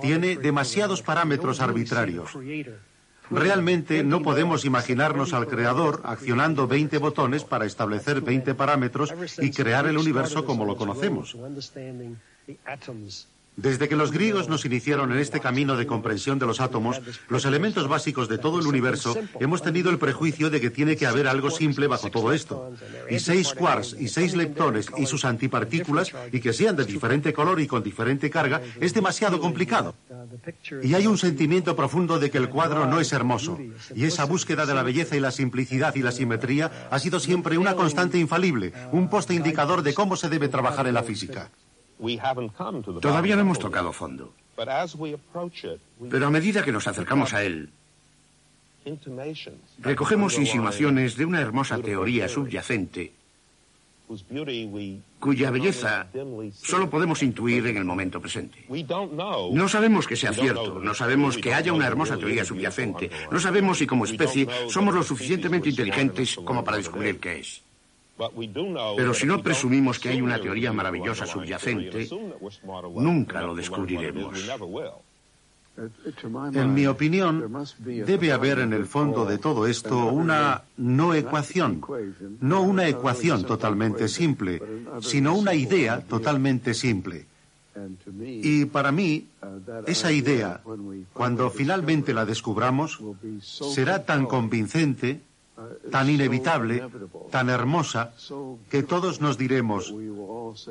[0.00, 2.30] Tiene demasiados parámetros arbitrarios.
[3.30, 9.86] Realmente no podemos imaginarnos al creador accionando 20 botones para establecer 20 parámetros y crear
[9.86, 11.36] el universo como lo conocemos.
[13.56, 17.46] Desde que los griegos nos iniciaron en este camino de comprensión de los átomos, los
[17.46, 21.26] elementos básicos de todo el universo, hemos tenido el prejuicio de que tiene que haber
[21.26, 22.72] algo simple bajo todo esto.
[23.08, 27.58] Y seis quarks y seis leptones y sus antipartículas, y que sean de diferente color
[27.60, 29.94] y con diferente carga, es demasiado complicado.
[30.82, 33.58] Y hay un sentimiento profundo de que el cuadro no es hermoso.
[33.94, 37.56] Y esa búsqueda de la belleza y la simplicidad y la simetría ha sido siempre
[37.56, 41.50] una constante infalible, un poste indicador de cómo se debe trabajar en la física.
[43.00, 44.32] Todavía no hemos tocado fondo.
[46.10, 47.70] Pero a medida que nos acercamos a él,
[49.78, 53.12] recogemos insinuaciones de una hermosa teoría subyacente
[55.18, 56.06] cuya belleza
[56.54, 58.64] solo podemos intuir en el momento presente.
[58.68, 63.78] No sabemos que sea cierto, no sabemos que haya una hermosa teoría subyacente, no sabemos
[63.78, 67.62] si como especie somos lo suficientemente inteligentes como para descubrir qué es.
[68.96, 72.08] Pero si no presumimos que hay una teoría maravillosa subyacente,
[72.94, 74.34] nunca lo descubriremos.
[76.54, 77.52] En mi opinión,
[77.84, 81.82] debe haber en el fondo de todo esto una no ecuación,
[82.40, 84.62] no una ecuación totalmente simple,
[85.02, 87.26] sino una idea totalmente simple.
[88.18, 89.26] Y para mí,
[89.86, 90.62] esa idea,
[91.12, 92.98] cuando finalmente la descubramos,
[93.42, 95.20] será tan convincente
[95.90, 96.82] tan inevitable,
[97.30, 98.12] tan hermosa,
[98.70, 99.92] que todos nos diremos,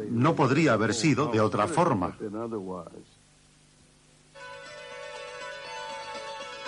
[0.09, 2.17] no podría haber sido de otra forma.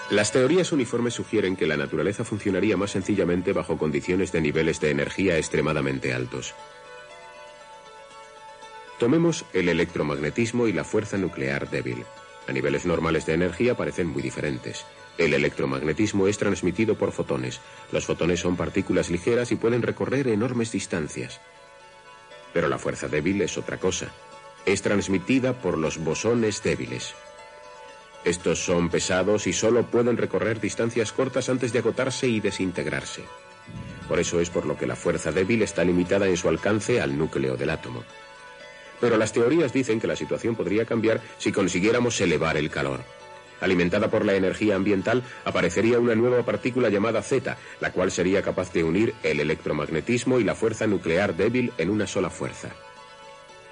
[0.10, 4.92] Las teorías uniformes sugieren que la naturaleza funcionaría más sencillamente bajo condiciones de niveles de
[4.92, 6.56] energía extremadamente altos.
[9.00, 12.06] Tomemos el electromagnetismo y la fuerza nuclear débil.
[12.48, 14.86] A niveles normales de energía parecen muy diferentes.
[15.18, 17.60] El electromagnetismo es transmitido por fotones.
[17.92, 21.42] Los fotones son partículas ligeras y pueden recorrer enormes distancias.
[22.54, 24.12] Pero la fuerza débil es otra cosa.
[24.66, 27.16] Es transmitida por los bosones débiles.
[28.26, 33.24] Estos son pesados y solo pueden recorrer distancias cortas antes de agotarse y desintegrarse.
[34.08, 37.18] Por eso es por lo que la fuerza débil está limitada en su alcance al
[37.18, 38.04] núcleo del átomo.
[39.00, 43.02] Pero las teorías dicen que la situación podría cambiar si consiguiéramos elevar el calor.
[43.60, 48.72] Alimentada por la energía ambiental, aparecería una nueva partícula llamada Z, la cual sería capaz
[48.74, 52.70] de unir el electromagnetismo y la fuerza nuclear débil en una sola fuerza.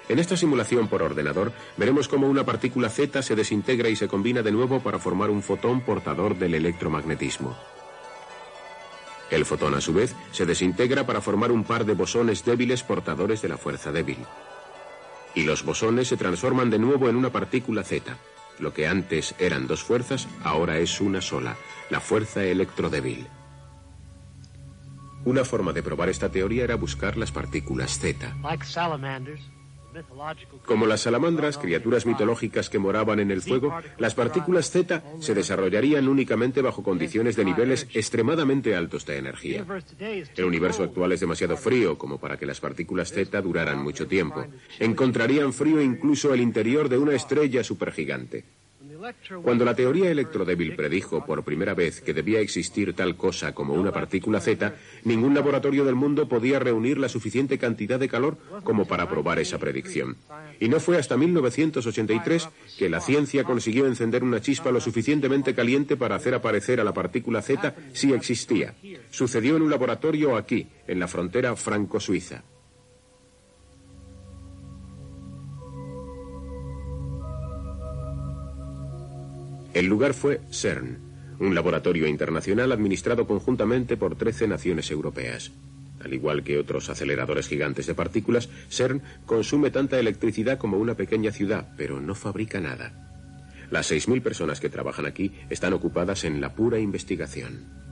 [0.08, 4.42] En esta simulación por ordenador veremos cómo una partícula Z se desintegra y se combina
[4.42, 7.56] de nuevo para formar un fotón portador del electromagnetismo.
[9.30, 13.42] El fotón a su vez se desintegra para formar un par de bosones débiles portadores
[13.42, 14.18] de la fuerza débil.
[15.34, 18.16] Y los bosones se transforman de nuevo en una partícula Z.
[18.58, 21.56] Lo que antes eran dos fuerzas, ahora es una sola,
[21.90, 23.26] la fuerza electrodébil.
[25.24, 28.36] Una forma de probar esta teoría era buscar las partículas Z.
[30.64, 36.08] Como las salamandras, criaturas mitológicas que moraban en el fuego, las partículas Z se desarrollarían
[36.08, 39.66] únicamente bajo condiciones de niveles extremadamente altos de energía.
[40.36, 44.44] El universo actual es demasiado frío como para que las partículas Z duraran mucho tiempo.
[44.78, 48.44] Encontrarían frío incluso el interior de una estrella supergigante.
[49.42, 53.92] Cuando la teoría electrodébil predijo por primera vez que debía existir tal cosa como una
[53.92, 59.08] partícula Z, ningún laboratorio del mundo podía reunir la suficiente cantidad de calor como para
[59.08, 60.16] probar esa predicción.
[60.60, 65.96] Y no fue hasta 1983 que la ciencia consiguió encender una chispa lo suficientemente caliente
[65.96, 68.74] para hacer aparecer a la partícula Z si existía.
[69.10, 72.42] Sucedió en un laboratorio aquí, en la frontera franco-suiza.
[79.76, 80.96] El lugar fue CERN,
[81.38, 85.52] un laboratorio internacional administrado conjuntamente por 13 naciones europeas.
[86.02, 91.30] Al igual que otros aceleradores gigantes de partículas, CERN consume tanta electricidad como una pequeña
[91.30, 93.12] ciudad, pero no fabrica nada.
[93.70, 97.85] Las 6.000 personas que trabajan aquí están ocupadas en la pura investigación.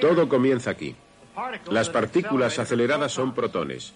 [0.00, 0.94] Todo comienza aquí.
[1.70, 3.94] Las partículas aceleradas son protones.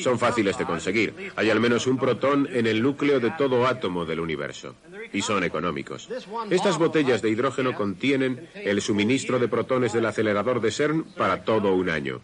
[0.00, 1.32] Son fáciles de conseguir.
[1.36, 4.76] Hay al menos un protón en el núcleo de todo átomo del universo.
[5.12, 6.08] y son económicos.
[6.50, 11.74] Estas botellas de hidrógeno contienen el suministro de protones del acelerador de CERN para todo
[11.74, 12.20] un año.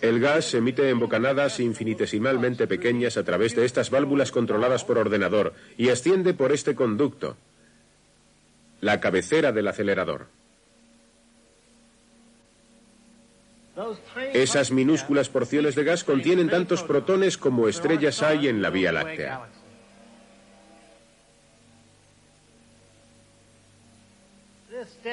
[0.00, 4.98] El gas se emite en bocanadas infinitesimalmente pequeñas a través de estas válvulas controladas por
[4.98, 7.36] ordenador y asciende por este conducto,
[8.80, 10.28] la cabecera del acelerador.
[14.32, 19.48] Esas minúsculas porciones de gas contienen tantos protones como estrellas hay en la Vía Láctea.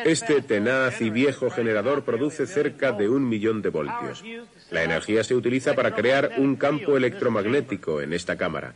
[0.06, 4.24] Este tenaz y viejo generador produce cerca de un millón de voltios.
[4.70, 8.76] La energía se utiliza para crear un campo electromagnético en esta cámara.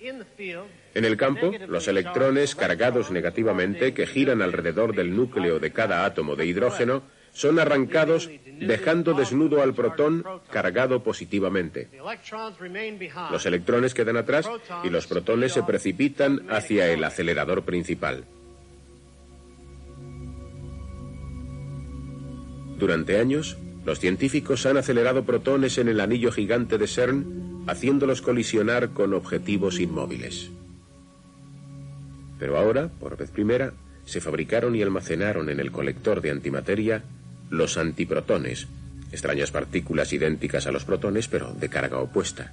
[0.00, 6.36] En el campo, los electrones cargados negativamente que giran alrededor del núcleo de cada átomo
[6.36, 8.28] de hidrógeno son arrancados
[8.60, 11.88] dejando desnudo al protón cargado positivamente.
[13.30, 14.48] Los electrones quedan atrás
[14.84, 18.24] y los protones se precipitan hacia el acelerador principal.
[22.78, 28.90] Durante años, los científicos han acelerado protones en el anillo gigante de CERN, haciéndolos colisionar
[28.90, 30.50] con objetivos inmóviles.
[32.38, 33.74] Pero ahora, por vez primera,
[34.06, 37.04] se fabricaron y almacenaron en el colector de antimateria
[37.50, 38.68] los antiprotones,
[39.12, 42.52] extrañas partículas idénticas a los protones pero de carga opuesta.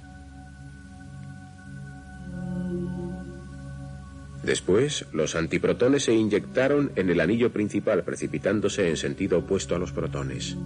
[4.42, 9.92] Después, los antiprotones se inyectaron en el anillo principal, precipitándose en sentido opuesto a los
[9.92, 10.56] protones.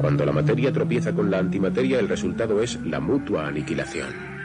[0.00, 4.35] Cuando la materia tropieza con la antimateria, el resultado es la mutua aniquilación.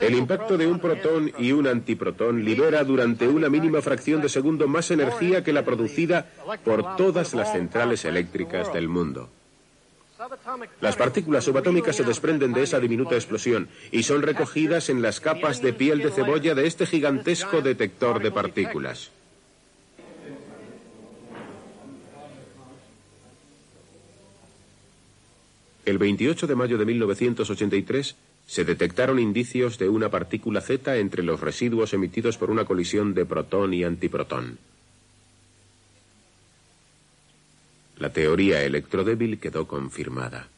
[0.00, 4.66] El impacto de un protón y un antiprotón libera durante una mínima fracción de segundo
[4.66, 6.30] más energía que la producida
[6.64, 9.30] por todas las centrales eléctricas del mundo.
[10.80, 15.60] Las partículas subatómicas se desprenden de esa diminuta explosión y son recogidas en las capas
[15.60, 19.10] de piel de cebolla de este gigantesco detector de partículas.
[25.84, 31.40] El 28 de mayo de 1983, se detectaron indicios de una partícula Z entre los
[31.40, 34.58] residuos emitidos por una colisión de protón y antiprotón.
[37.98, 40.48] La teoría electrodébil quedó confirmada.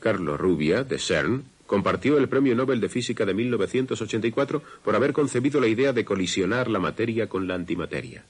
[0.00, 5.60] Carlo Rubia, de CERN, compartió el Premio Nobel de Física de 1984 por haber concebido
[5.60, 8.24] la idea de colisionar la materia con la antimateria.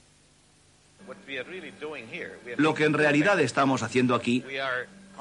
[2.57, 4.43] Lo que en realidad estamos haciendo aquí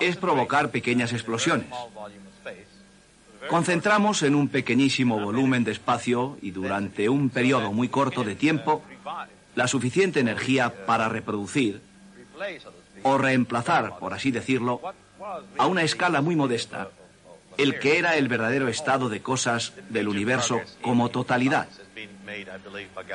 [0.00, 1.66] es provocar pequeñas explosiones.
[3.48, 8.82] Concentramos en un pequeñísimo volumen de espacio y durante un periodo muy corto de tiempo
[9.54, 11.80] la suficiente energía para reproducir
[13.02, 14.80] o reemplazar, por así decirlo,
[15.58, 16.90] a una escala muy modesta,
[17.56, 21.68] el que era el verdadero estado de cosas del universo como totalidad.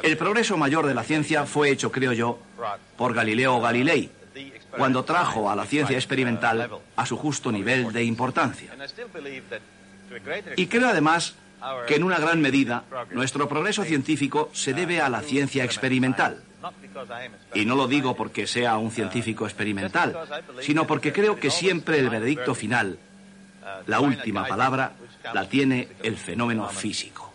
[0.04, 2.40] El progreso mayor de la ciencia fue hecho, creo yo,
[2.98, 4.10] por Galileo Galilei,
[4.78, 8.72] cuando trajo a la ciencia experimental a su justo nivel de importancia.
[10.56, 11.36] Y creo además
[11.88, 16.44] que en una gran medida nuestro progreso científico se debe a la ciencia experimental.
[17.54, 20.16] Y no lo digo porque sea un científico experimental,
[20.62, 22.98] sino porque creo que siempre el veredicto final,
[23.88, 24.94] la última palabra,
[25.34, 27.31] la tiene el fenómeno físico.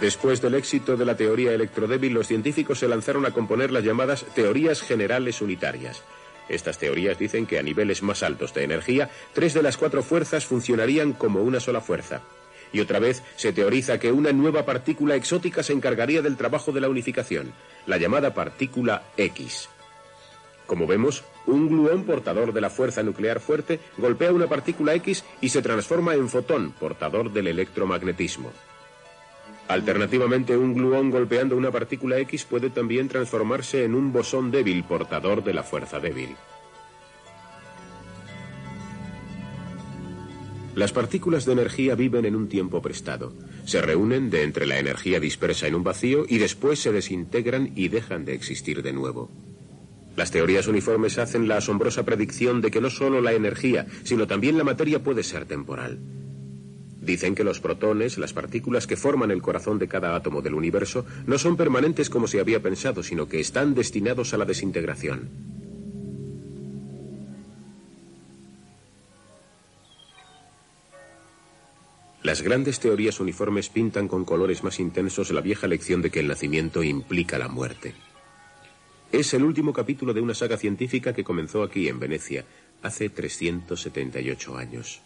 [0.00, 4.26] Después del éxito de la teoría electrodébil, los científicos se lanzaron a componer las llamadas
[4.34, 6.02] teorías generales unitarias.
[6.50, 10.44] Estas teorías dicen que a niveles más altos de energía, tres de las cuatro fuerzas
[10.44, 12.20] funcionarían como una sola fuerza.
[12.72, 16.82] Y otra vez se teoriza que una nueva partícula exótica se encargaría del trabajo de
[16.82, 17.52] la unificación,
[17.86, 19.70] la llamada partícula X.
[20.66, 25.48] Como vemos, un gluón portador de la fuerza nuclear fuerte golpea una partícula X y
[25.48, 28.52] se transforma en fotón portador del electromagnetismo.
[29.68, 35.42] Alternativamente, un gluón golpeando una partícula X puede también transformarse en un bosón débil portador
[35.42, 36.36] de la fuerza débil.
[40.76, 43.32] Las partículas de energía viven en un tiempo prestado.
[43.64, 47.88] Se reúnen de entre la energía dispersa en un vacío y después se desintegran y
[47.88, 49.30] dejan de existir de nuevo.
[50.16, 54.58] Las teorías uniformes hacen la asombrosa predicción de que no solo la energía, sino también
[54.58, 55.98] la materia puede ser temporal.
[57.06, 61.06] Dicen que los protones, las partículas que forman el corazón de cada átomo del universo,
[61.24, 65.30] no son permanentes como se había pensado, sino que están destinados a la desintegración.
[72.24, 76.26] Las grandes teorías uniformes pintan con colores más intensos la vieja lección de que el
[76.26, 77.94] nacimiento implica la muerte.
[79.12, 82.44] Es el último capítulo de una saga científica que comenzó aquí en Venecia
[82.82, 85.05] hace 378 años.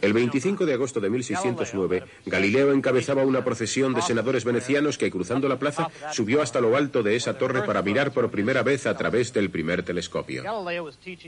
[0.00, 5.48] El 25 de agosto de 1609, Galileo encabezaba una procesión de senadores venecianos que, cruzando
[5.48, 8.96] la plaza, subió hasta lo alto de esa torre para mirar por primera vez a
[8.96, 10.42] través del primer telescopio.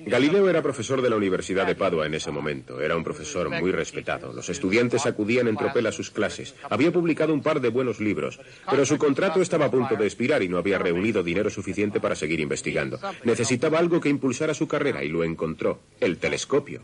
[0.07, 2.81] Galileo era profesor de la Universidad de Padua en ese momento.
[2.81, 4.33] Era un profesor muy respetado.
[4.33, 6.55] Los estudiantes acudían en tropel a sus clases.
[6.71, 8.41] Había publicado un par de buenos libros,
[8.71, 12.15] pero su contrato estaba a punto de expirar y no había reunido dinero suficiente para
[12.15, 12.99] seguir investigando.
[13.25, 16.83] Necesitaba algo que impulsara su carrera y lo encontró, el telescopio.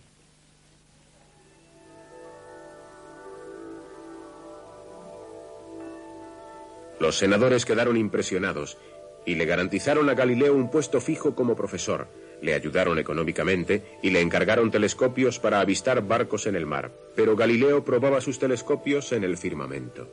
[7.01, 8.79] Los senadores quedaron impresionados
[9.25, 12.09] y le garantizaron a Galileo un puesto fijo como profesor,
[12.41, 16.93] le ayudaron económicamente y le encargaron telescopios para avistar barcos en el mar.
[17.15, 20.09] Pero Galileo probaba sus telescopios en el firmamento.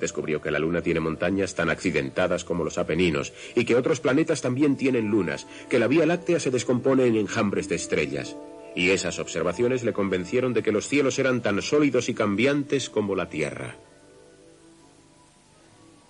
[0.00, 4.42] Descubrió que la Luna tiene montañas tan accidentadas como los Apeninos y que otros planetas
[4.42, 8.36] también tienen lunas, que la Vía Láctea se descompone en enjambres de estrellas.
[8.74, 13.14] Y esas observaciones le convencieron de que los cielos eran tan sólidos y cambiantes como
[13.14, 13.76] la Tierra.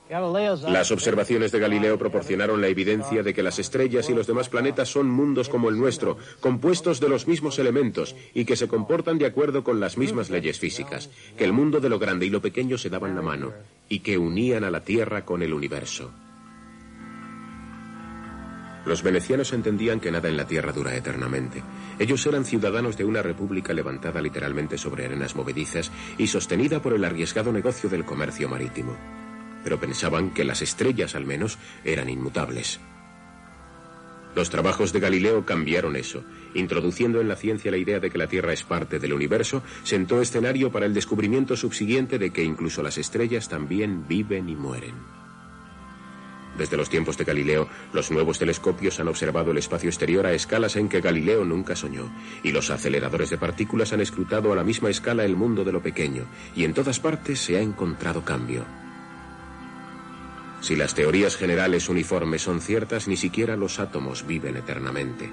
[0.09, 4.91] Las observaciones de Galileo proporcionaron la evidencia de que las estrellas y los demás planetas
[4.91, 9.25] son mundos como el nuestro, compuestos de los mismos elementos y que se comportan de
[9.25, 12.77] acuerdo con las mismas leyes físicas, que el mundo de lo grande y lo pequeño
[12.77, 13.53] se daban la mano
[13.89, 16.13] y que unían a la Tierra con el universo.
[18.85, 21.63] Los venecianos entendían que nada en la Tierra dura eternamente.
[21.99, 27.05] Ellos eran ciudadanos de una república levantada literalmente sobre arenas movedizas y sostenida por el
[27.07, 29.24] arriesgado negocio del comercio marítimo
[29.65, 32.79] pero pensaban que las estrellas al menos eran inmutables.
[34.35, 36.25] Los trabajos de Galileo cambiaron eso.
[36.55, 40.21] Introduciendo en la ciencia la idea de que la Tierra es parte del universo, sentó
[40.21, 44.95] escenario para el descubrimiento subsiguiente de que incluso las estrellas también viven y mueren.
[46.59, 50.77] Desde los tiempos de Galileo, los nuevos telescopios han observado el espacio exterior a escalas
[50.77, 52.13] en que Galileo nunca soñó,
[52.45, 55.83] y los aceleradores de partículas han escrutado a la misma escala el mundo de lo
[55.83, 58.84] pequeño, y en todas partes se ha encontrado cambio.
[60.65, 65.31] Si las teorías generales uniformes son ciertas, ni siquiera los átomos viven eternamente.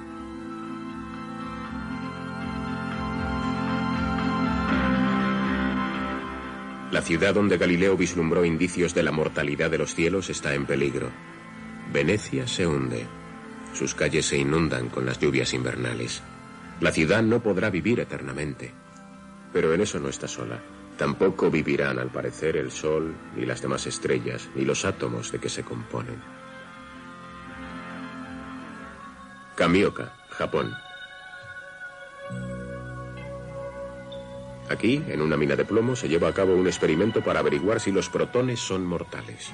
[6.91, 11.09] La ciudad donde Galileo vislumbró indicios de la mortalidad de los cielos está en peligro.
[11.93, 13.07] Venecia se hunde.
[13.71, 16.21] Sus calles se inundan con las lluvias invernales.
[16.81, 18.73] La ciudad no podrá vivir eternamente.
[19.53, 20.59] Pero en eso no está sola.
[21.01, 25.49] Tampoco vivirán, al parecer, el Sol, ni las demás estrellas, ni los átomos de que
[25.49, 26.21] se componen.
[29.55, 30.71] Kamioka, Japón.
[34.69, 37.91] Aquí, en una mina de plomo, se lleva a cabo un experimento para averiguar si
[37.91, 39.51] los protones son mortales.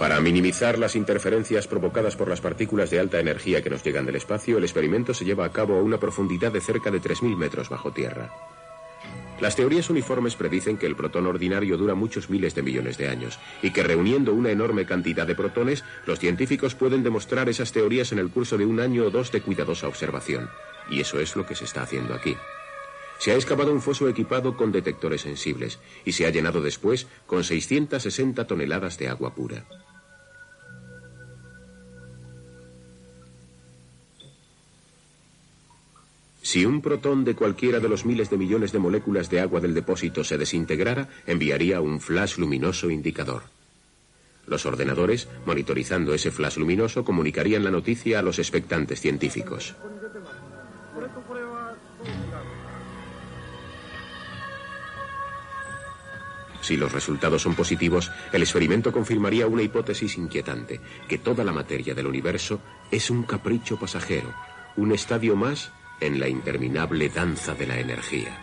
[0.00, 4.16] Para minimizar las interferencias provocadas por las partículas de alta energía que nos llegan del
[4.16, 7.68] espacio, el experimento se lleva a cabo a una profundidad de cerca de 3.000 metros
[7.68, 8.32] bajo tierra.
[9.42, 13.38] Las teorías uniformes predicen que el protón ordinario dura muchos miles de millones de años
[13.60, 18.20] y que reuniendo una enorme cantidad de protones, los científicos pueden demostrar esas teorías en
[18.20, 20.48] el curso de un año o dos de cuidadosa observación.
[20.90, 22.38] Y eso es lo que se está haciendo aquí.
[23.18, 27.44] Se ha excavado un foso equipado con detectores sensibles y se ha llenado después con
[27.44, 29.66] 660 toneladas de agua pura.
[36.50, 39.72] Si un protón de cualquiera de los miles de millones de moléculas de agua del
[39.72, 43.44] depósito se desintegrara, enviaría un flash luminoso indicador.
[44.48, 49.76] Los ordenadores, monitorizando ese flash luminoso, comunicarían la noticia a los expectantes científicos.
[56.62, 61.94] Si los resultados son positivos, el experimento confirmaría una hipótesis inquietante, que toda la materia
[61.94, 64.34] del universo es un capricho pasajero,
[64.76, 65.70] un estadio más
[66.00, 68.36] en la interminable danza de la energía.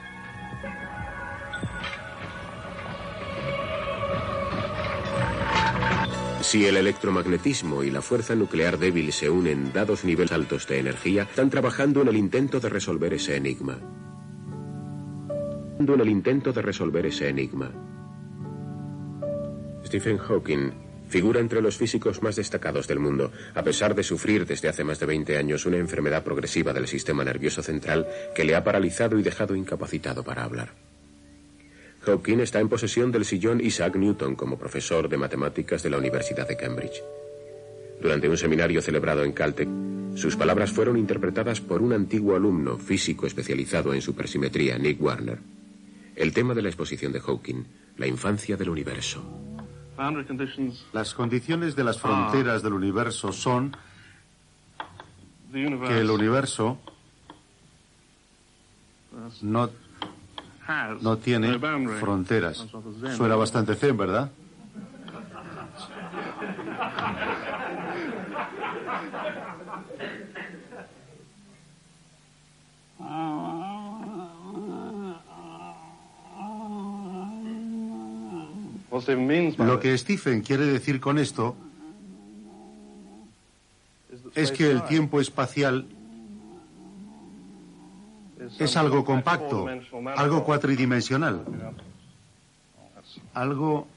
[6.41, 11.24] Si el electromagnetismo y la fuerza nuclear débil se unen dados niveles altos de energía,
[11.24, 13.78] están trabajando en el intento de resolver ese enigma.
[15.80, 17.72] En el intento de resolver ese enigma.
[19.86, 24.68] Stephen Hawking Figura entre los físicos más destacados del mundo, a pesar de sufrir desde
[24.68, 28.64] hace más de 20 años una enfermedad progresiva del sistema nervioso central que le ha
[28.64, 30.74] paralizado y dejado incapacitado para hablar.
[32.01, 36.47] Hawking está en posesión del sillón Isaac Newton como profesor de matemáticas de la Universidad
[36.47, 37.03] de Cambridge.
[38.01, 39.68] Durante un seminario celebrado en Caltech,
[40.16, 45.39] sus palabras fueron interpretadas por un antiguo alumno físico especializado en supersimetría, Nick Warner.
[46.16, 47.64] El tema de la exposición de Hawking,
[47.97, 49.57] la infancia del universo.
[50.93, 53.76] Las condiciones de las fronteras del universo son
[55.52, 56.78] que el universo
[59.41, 59.70] no,
[61.02, 61.58] no tiene
[62.00, 62.68] fronteras.
[63.16, 64.32] Suena bastante zen, ¿verdad?
[79.58, 81.56] Lo que Stephen quiere decir con esto
[84.36, 85.88] es que el tiempo espacial
[88.60, 89.68] es algo compacto,
[90.16, 91.43] algo cuatridimensional,
[93.34, 93.88] algo...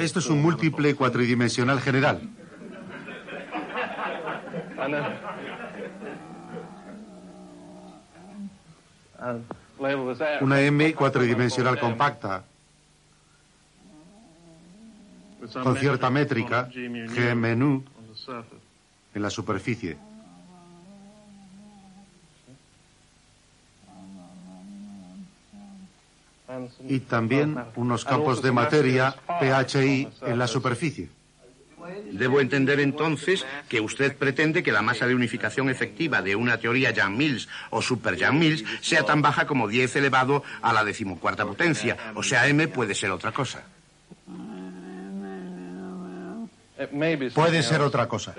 [0.00, 2.20] Esto es un múltiple cuatridimensional general.
[10.40, 12.44] Una M cuatridimensional compacta,
[15.62, 17.84] con cierta métrica, G menú,
[19.14, 19.96] en la superficie.
[26.88, 31.08] Y también unos campos de materia PHI en la superficie.
[32.10, 36.90] Debo entender entonces que usted pretende que la masa de unificación efectiva de una teoría
[36.90, 41.96] Yang-Mills o Super Yang-Mills sea tan baja como 10 elevado a la decimocuarta potencia.
[42.14, 43.64] O sea, M puede ser otra cosa.
[47.34, 48.34] Puede ser otra cosa.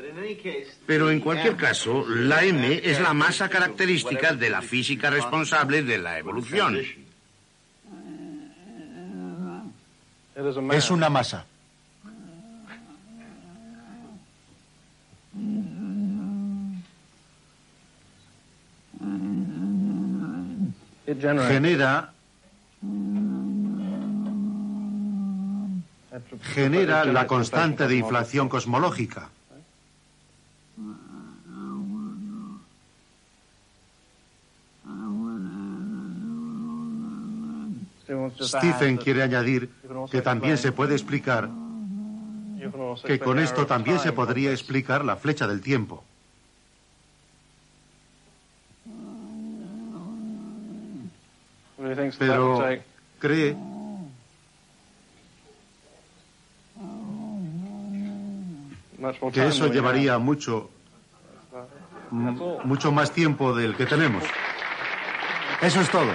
[0.85, 5.97] Pero en cualquier caso, la M es la masa característica de la física responsable de
[5.97, 6.79] la evolución.
[10.71, 11.45] Es una masa.
[21.49, 22.13] Genera
[26.41, 29.29] genera la constante de inflación cosmológica.
[38.41, 39.69] Stephen quiere añadir
[40.11, 41.49] que también se puede explicar
[43.05, 46.03] que con esto también se podría explicar la flecha del tiempo.
[52.17, 52.67] Pero
[53.19, 53.55] cree
[59.33, 60.69] que eso llevaría mucho,
[62.11, 64.23] mucho más tiempo del que tenemos.
[65.61, 66.11] Eso es todo.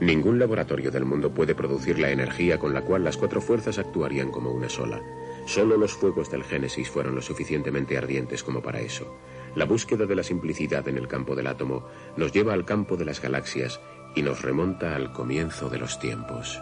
[0.00, 4.30] Ningún laboratorio del mundo puede producir la energía con la cual las cuatro fuerzas actuarían
[4.30, 5.00] como una sola.
[5.46, 9.14] Solo los fuegos del Génesis fueron lo suficientemente ardientes como para eso.
[9.54, 11.86] La búsqueda de la simplicidad en el campo del átomo
[12.16, 13.80] nos lleva al campo de las galaxias
[14.14, 16.60] y nos remonta al comienzo de los tiempos.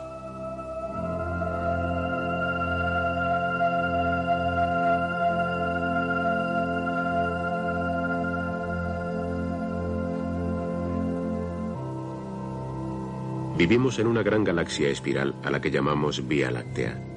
[13.56, 17.11] Vivimos en una gran galaxia espiral a la que llamamos Vía Láctea.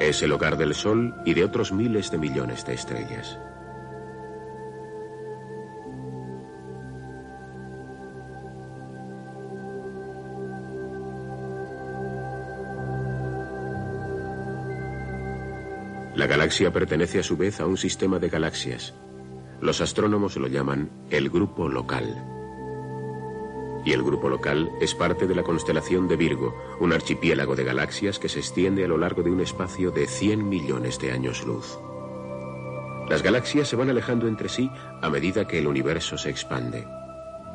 [0.00, 3.38] Es el hogar del Sol y de otros miles de millones de estrellas.
[16.14, 18.94] La galaxia pertenece a su vez a un sistema de galaxias.
[19.60, 22.39] Los astrónomos lo llaman el grupo local
[23.84, 28.18] y el grupo local es parte de la constelación de Virgo, un archipiélago de galaxias
[28.18, 31.78] que se extiende a lo largo de un espacio de 100 millones de años luz.
[33.08, 34.70] Las galaxias se van alejando entre sí
[35.02, 36.86] a medida que el universo se expande.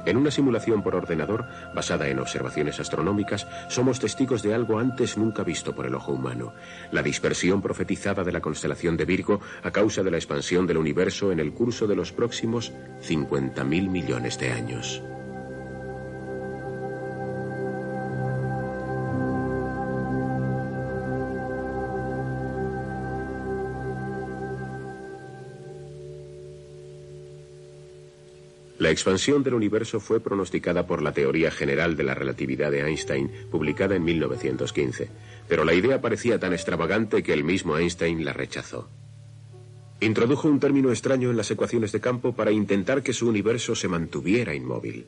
[0.05, 5.43] En una simulación por ordenador, basada en observaciones astronómicas, somos testigos de algo antes nunca
[5.43, 6.53] visto por el ojo humano,
[6.91, 11.32] la dispersión profetizada de la constelación de Virgo a causa de la expansión del universo
[11.32, 12.71] en el curso de los próximos
[13.01, 15.01] 50.000 millones de años.
[28.95, 33.95] Expansión del universo fue pronosticada por la teoría general de la relatividad de Einstein, publicada
[33.95, 35.09] en 1915,
[35.47, 38.89] pero la idea parecía tan extravagante que el mismo Einstein la rechazó.
[39.99, 43.87] Introdujo un término extraño en las ecuaciones de campo para intentar que su universo se
[43.87, 45.05] mantuviera inmóvil.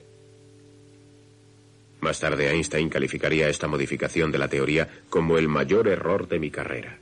[2.02, 6.52] Más tarde Einstein calificaría esta modificación de la teoría como el mayor error de mi
[6.52, 7.00] carrera.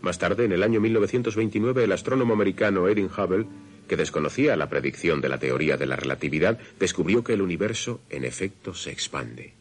[0.00, 3.46] Más tarde, en el año 1929, el astrónomo americano Edwin Hubble,
[3.88, 8.24] que desconocía la predicción de la teoría de la relatividad, descubrió que el universo, en
[8.24, 9.54] efecto, se expande.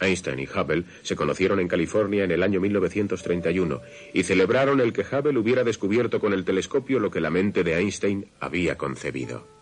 [0.00, 3.80] Einstein y Hubble se conocieron en California en el año 1931
[4.12, 7.78] y celebraron el que Hubble hubiera descubierto con el telescopio lo que la mente de
[7.78, 9.55] Einstein había concebido.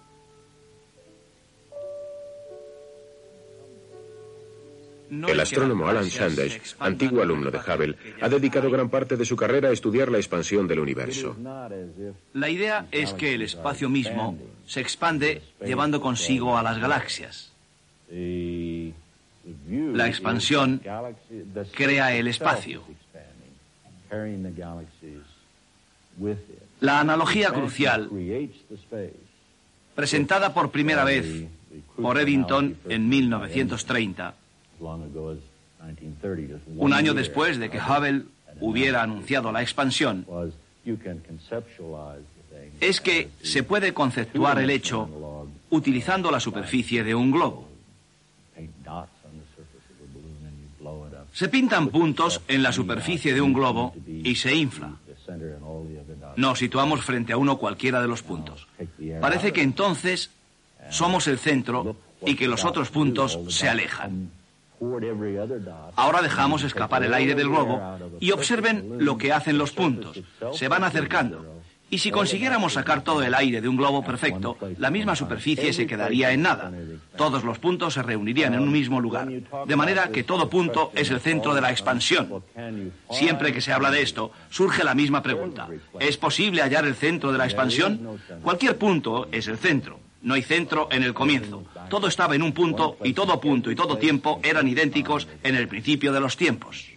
[5.28, 9.68] El astrónomo Alan Sanders, antiguo alumno de Hubble, ha dedicado gran parte de su carrera
[9.68, 11.36] a estudiar la expansión del universo.
[12.32, 14.36] La idea es que el espacio mismo
[14.66, 17.52] se expande llevando consigo a las galaxias.
[19.92, 20.80] La expansión
[21.72, 22.82] crea el espacio.
[26.80, 28.10] La analogía crucial,
[29.94, 31.46] presentada por primera vez
[32.00, 34.34] por Eddington en 1930,
[36.76, 38.24] un año después de que Hubble
[38.60, 40.26] hubiera anunciado la expansión,
[42.80, 47.68] es que se puede conceptuar el hecho utilizando la superficie de un globo.
[51.32, 54.92] Se pintan puntos en la superficie de un globo y se infla.
[56.36, 58.68] Nos situamos frente a uno cualquiera de los puntos.
[59.20, 60.30] Parece que entonces
[60.90, 64.30] somos el centro y que los otros puntos se alejan.
[65.96, 67.80] Ahora dejamos escapar el aire del globo
[68.20, 70.20] y observen lo que hacen los puntos.
[70.52, 71.54] Se van acercando.
[71.90, 75.86] Y si consiguiéramos sacar todo el aire de un globo perfecto, la misma superficie se
[75.86, 76.72] quedaría en nada.
[77.16, 79.28] Todos los puntos se reunirían en un mismo lugar.
[79.66, 82.42] De manera que todo punto es el centro de la expansión.
[83.10, 85.68] Siempre que se habla de esto, surge la misma pregunta.
[86.00, 88.18] ¿Es posible hallar el centro de la expansión?
[88.42, 90.00] Cualquier punto es el centro.
[90.24, 91.64] No hay centro en el comienzo.
[91.88, 95.68] Todo estaba en un punto y todo punto y todo tiempo eran idénticos en el
[95.68, 96.88] principio de los tiempos.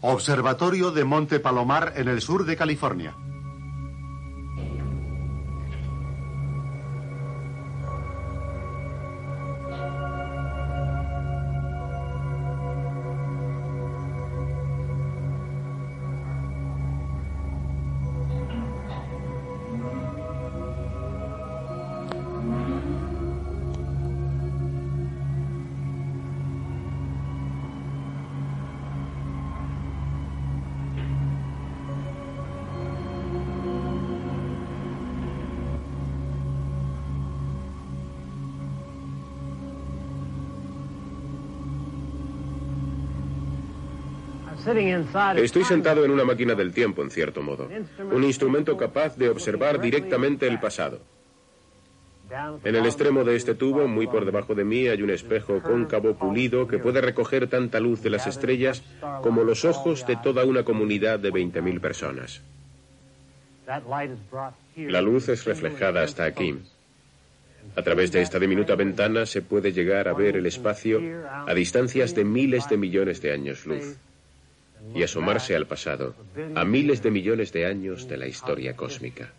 [0.00, 3.14] Observatorio de Monte Palomar en el sur de California.
[45.36, 47.68] Estoy sentado en una máquina del tiempo, en cierto modo.
[48.12, 51.00] Un instrumento capaz de observar directamente el pasado.
[52.64, 56.14] En el extremo de este tubo, muy por debajo de mí, hay un espejo cóncavo
[56.14, 58.82] pulido que puede recoger tanta luz de las estrellas
[59.22, 62.42] como los ojos de toda una comunidad de 20.000 personas.
[64.76, 66.58] La luz es reflejada hasta aquí.
[67.76, 71.00] A través de esta diminuta ventana se puede llegar a ver el espacio
[71.46, 73.96] a distancias de miles de millones de años luz
[74.94, 76.14] y asomarse al pasado,
[76.54, 79.32] a miles de millones de años de la historia cósmica.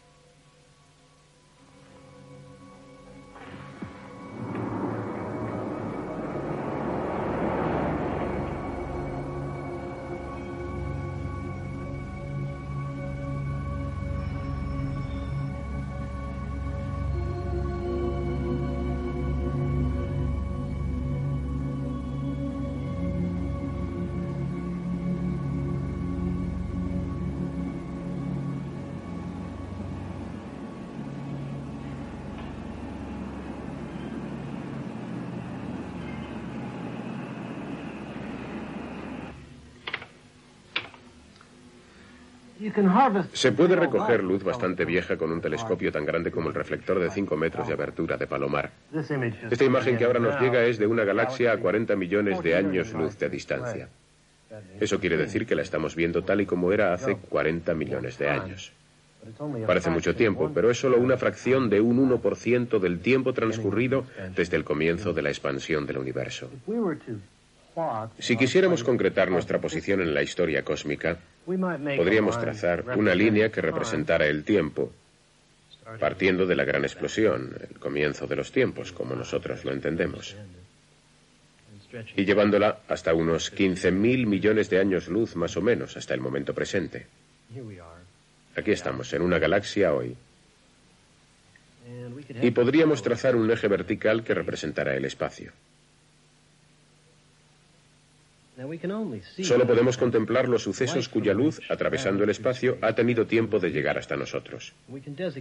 [43.33, 47.09] Se puede recoger luz bastante vieja con un telescopio tan grande como el reflector de
[47.09, 48.71] 5 metros de abertura de Palomar.
[49.49, 52.93] Esta imagen que ahora nos llega es de una galaxia a 40 millones de años
[52.93, 53.89] luz de distancia.
[54.79, 58.29] Eso quiere decir que la estamos viendo tal y como era hace 40 millones de
[58.29, 58.71] años.
[59.65, 64.05] Parece mucho tiempo, pero es solo una fracción de un 1% del tiempo transcurrido
[64.35, 66.49] desde el comienzo de la expansión del universo.
[68.19, 74.27] Si quisiéramos concretar nuestra posición en la historia cósmica, podríamos trazar una línea que representara
[74.27, 74.91] el tiempo,
[75.99, 80.35] partiendo de la gran explosión, el comienzo de los tiempos, como nosotros lo entendemos.
[82.15, 86.53] y llevándola hasta unos 15.000 millones de años luz más o menos hasta el momento
[86.53, 87.07] presente.
[88.55, 90.15] Aquí estamos, en una galaxia hoy.
[92.41, 95.51] Y podríamos trazar un eje vertical que representará el espacio.
[99.43, 103.97] Solo podemos contemplar los sucesos cuya luz, atravesando el espacio, ha tenido tiempo de llegar
[103.97, 104.73] hasta nosotros.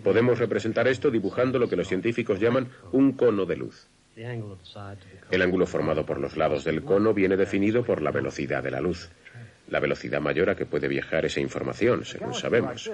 [0.03, 3.87] Podemos representar esto dibujando lo que los científicos llaman un cono de luz.
[4.17, 8.81] El ángulo formado por los lados del cono viene definido por la velocidad de la
[8.81, 9.11] luz
[9.69, 12.91] la velocidad mayor a que puede viajar esa información, según sabemos.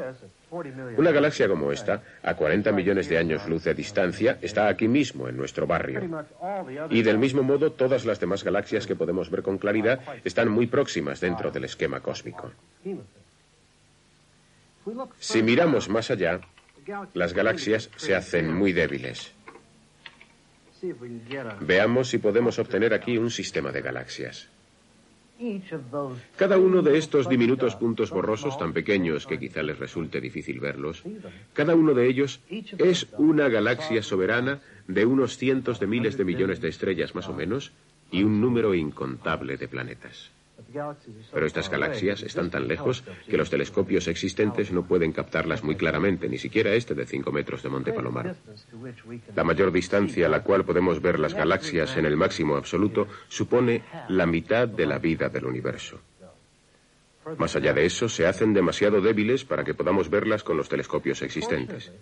[0.97, 5.29] Una galaxia como esta, a 40 millones de años luz de distancia, está aquí mismo,
[5.29, 6.27] en nuestro barrio.
[6.91, 10.67] Y del mismo modo, todas las demás galaxias que podemos ver con claridad están muy
[10.67, 12.53] próximas dentro del esquema cósmico.
[15.19, 16.41] Si miramos más allá,
[17.15, 19.33] las galaxias se hacen muy débiles.
[21.61, 24.50] Veamos si podemos obtener aquí un sistema de galaxias.
[26.37, 31.03] Cada uno de estos diminutos puntos borrosos, tan pequeños que quizá les resulte difícil verlos,
[31.55, 32.41] cada uno de ellos
[32.79, 37.33] es una galaxia soberana de unos cientos de miles de millones de estrellas más o
[37.35, 37.73] menos
[38.11, 40.31] y un número incontable de planetas.
[41.33, 46.29] Pero estas galaxias están tan lejos que los telescopios existentes no pueden captarlas muy claramente,
[46.29, 48.35] ni siquiera este de 5 metros de Monte Palomar.
[49.35, 53.83] La mayor distancia a la cual podemos ver las galaxias en el máximo absoluto supone
[54.09, 56.01] la mitad de la vida del universo.
[57.37, 61.23] Más allá de eso, se hacen demasiado débiles para que podamos verlas con los telescopios
[61.23, 61.93] existentes.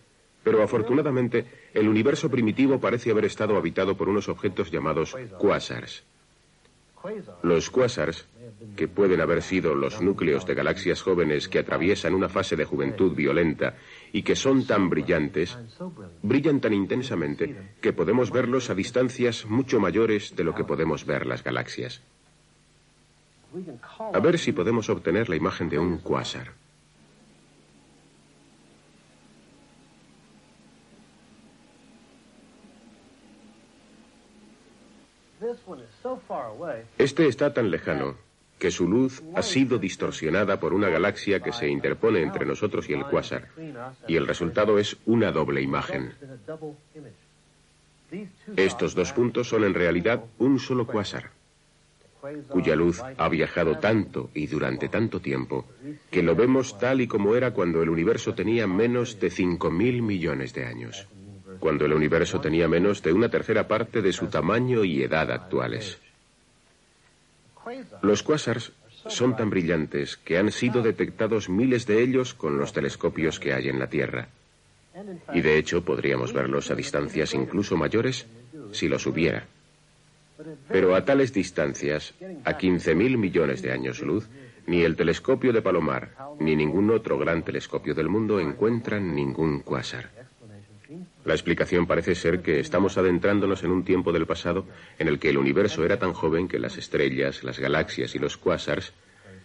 [0.44, 1.44] Pero afortunadamente,
[1.74, 6.04] el universo primitivo parece haber estado habitado por unos objetos llamados quasars.
[7.42, 8.26] Los quasars,
[8.76, 13.14] que pueden haber sido los núcleos de galaxias jóvenes que atraviesan una fase de juventud
[13.14, 13.76] violenta
[14.12, 15.56] y que son tan brillantes,
[16.22, 21.26] brillan tan intensamente que podemos verlos a distancias mucho mayores de lo que podemos ver
[21.26, 22.02] las galaxias.
[24.12, 26.52] A ver si podemos obtener la imagen de un quasar.
[36.98, 38.16] Este está tan lejano
[38.58, 42.92] que su luz ha sido distorsionada por una galaxia que se interpone entre nosotros y
[42.92, 43.48] el cuásar,
[44.06, 46.12] y el resultado es una doble imagen.
[48.56, 51.30] Estos dos puntos son en realidad un solo cuásar,
[52.48, 55.66] cuya luz ha viajado tanto y durante tanto tiempo
[56.10, 60.52] que lo vemos tal y como era cuando el universo tenía menos de 5.000 millones
[60.52, 61.06] de años
[61.58, 65.98] cuando el universo tenía menos de una tercera parte de su tamaño y edad actuales.
[68.02, 68.72] Los quasars
[69.06, 73.68] son tan brillantes que han sido detectados miles de ellos con los telescopios que hay
[73.68, 74.28] en la Tierra.
[75.32, 78.26] Y de hecho podríamos verlos a distancias incluso mayores
[78.72, 79.46] si los hubiera.
[80.68, 84.28] Pero a tales distancias, a 15.000 millones de años luz,
[84.66, 90.17] ni el telescopio de Palomar ni ningún otro gran telescopio del mundo encuentran ningún cuásar.
[91.24, 94.64] La explicación parece ser que estamos adentrándonos en un tiempo del pasado
[94.98, 98.38] en el que el universo era tan joven que las estrellas, las galaxias y los
[98.38, 98.94] quasars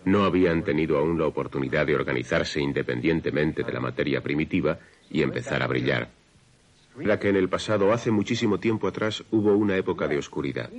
[0.05, 4.79] no habían tenido aún la oportunidad de organizarse independientemente de la materia primitiva
[5.09, 6.09] y empezar a brillar.
[6.97, 10.69] La que en el pasado, hace muchísimo tiempo atrás, hubo una época de oscuridad.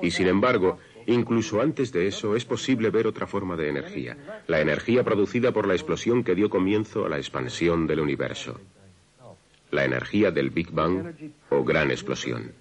[0.00, 4.60] Y sin embargo, incluso antes de eso, es posible ver otra forma de energía, la
[4.60, 8.58] energía producida por la explosión que dio comienzo a la expansión del universo
[9.70, 11.14] la energía del Big Bang
[11.50, 12.52] o gran explosión.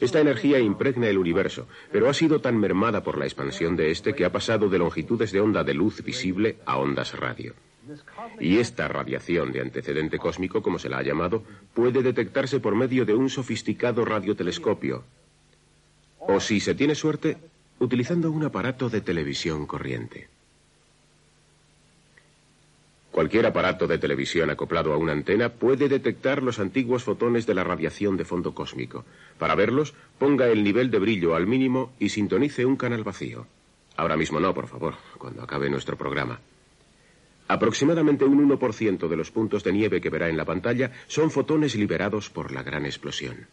[0.00, 4.14] Esta energía impregna el universo, pero ha sido tan mermada por la expansión de este
[4.14, 7.54] que ha pasado de longitudes de onda de luz visible a ondas radio.
[8.38, 11.42] Y esta radiación de antecedente cósmico, como se la ha llamado,
[11.74, 15.04] puede detectarse por medio de un sofisticado radiotelescopio.
[16.18, 17.38] O si se tiene suerte,
[17.78, 20.28] utilizando un aparato de televisión corriente.
[23.18, 27.64] Cualquier aparato de televisión acoplado a una antena puede detectar los antiguos fotones de la
[27.64, 29.04] radiación de fondo cósmico.
[29.40, 33.48] Para verlos, ponga el nivel de brillo al mínimo y sintonice un canal vacío.
[33.96, 36.38] Ahora mismo no, por favor, cuando acabe nuestro programa.
[37.48, 41.74] Aproximadamente un 1% de los puntos de nieve que verá en la pantalla son fotones
[41.74, 43.48] liberados por la gran explosión.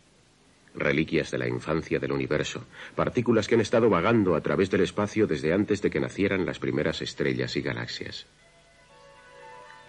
[0.76, 5.26] Reliquias de la infancia del universo, partículas que han estado vagando a través del espacio
[5.26, 8.28] desde antes de que nacieran las primeras estrellas y galaxias.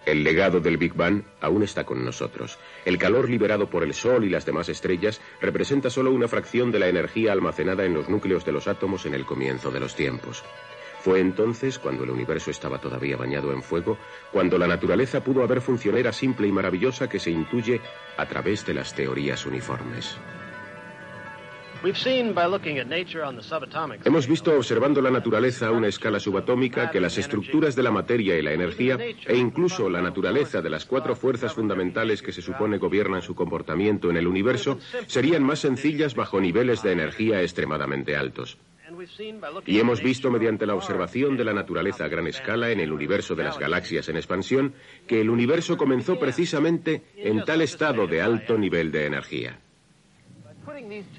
[0.07, 2.59] El legado del Big Bang aún está con nosotros.
[2.85, 6.79] El calor liberado por el Sol y las demás estrellas representa solo una fracción de
[6.79, 10.45] la energía almacenada en los núcleos de los átomos en el comienzo de los tiempos.
[11.01, 13.99] Fue entonces, cuando el universo estaba todavía bañado en fuego,
[14.33, 17.81] cuando la naturaleza pudo haber funcionera simple y maravillosa que se intuye
[18.17, 20.17] a través de las teorías uniformes.
[24.05, 28.37] Hemos visto observando la naturaleza a una escala subatómica que las estructuras de la materia
[28.37, 32.79] y la energía e incluso la naturaleza de las cuatro fuerzas fundamentales que se supone
[32.79, 38.59] gobiernan su comportamiento en el universo serían más sencillas bajo niveles de energía extremadamente altos.
[39.67, 43.35] Y hemos visto mediante la observación de la naturaleza a gran escala en el universo
[43.35, 44.75] de las galaxias en expansión
[45.07, 49.61] que el universo comenzó precisamente en tal estado de alto nivel de energía.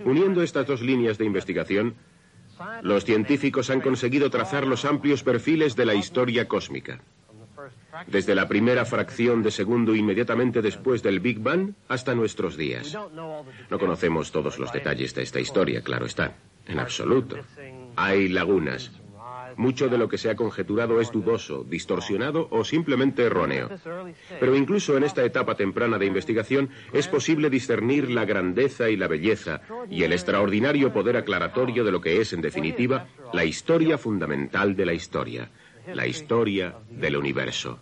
[0.05, 1.95] Uniendo estas dos líneas de investigación,
[2.81, 6.99] los científicos han conseguido trazar los amplios perfiles de la historia cósmica.
[8.05, 12.95] Desde la primera fracción de segundo inmediatamente después del Big Bang hasta nuestros días.
[13.69, 16.35] No conocemos todos los detalles de esta historia, claro está,
[16.67, 17.37] en absoluto.
[17.95, 18.91] Hay lagunas,
[19.57, 23.69] mucho de lo que se ha conjeturado es dudoso, distorsionado o simplemente erróneo.
[24.39, 29.07] Pero incluso en esta etapa temprana de investigación es posible discernir la grandeza y la
[29.07, 34.75] belleza y el extraordinario poder aclaratorio de lo que es, en definitiva, la historia fundamental
[34.75, 35.49] de la historia,
[35.93, 37.79] la historia del universo.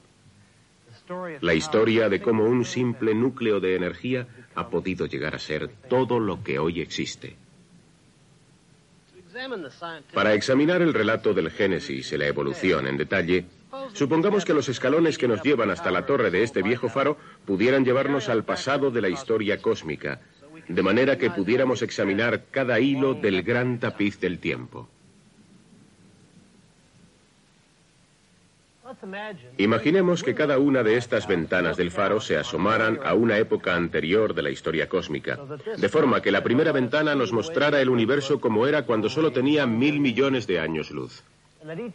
[1.42, 6.20] La historia de cómo un simple núcleo de energía ha podido llegar a ser todo
[6.20, 7.36] lo que hoy existe.
[10.14, 13.46] Para examinar el relato del Génesis y la evolución en detalle,
[13.94, 17.84] supongamos que los escalones que nos llevan hasta la torre de este viejo faro pudieran
[17.84, 20.22] llevarnos al pasado de la historia cósmica,
[20.68, 24.90] de manera que pudiéramos examinar cada hilo del gran tapiz del tiempo.
[29.58, 34.34] Imaginemos que cada una de estas ventanas del faro se asomaran a una época anterior
[34.34, 35.40] de la historia cósmica,
[35.78, 39.66] de forma que la primera ventana nos mostrara el universo como era cuando solo tenía
[39.66, 41.24] mil millones de años luz.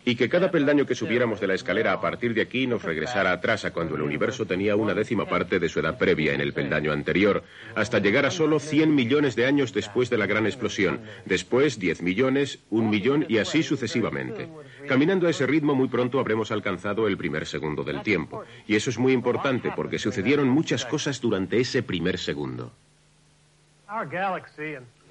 [0.05, 3.33] Y que cada peldaño que subiéramos de la escalera a partir de aquí nos regresara
[3.33, 6.53] atrás a cuando el universo tenía una décima parte de su edad previa en el
[6.53, 7.45] peldaño anterior,
[7.75, 12.03] hasta llegar a solo 100 millones de años después de la gran explosión, después 10
[12.03, 14.49] millones, un millón y así sucesivamente.
[14.89, 18.43] Caminando a ese ritmo muy pronto habremos alcanzado el primer segundo del tiempo.
[18.67, 22.73] Y eso es muy importante porque sucedieron muchas cosas durante ese primer segundo.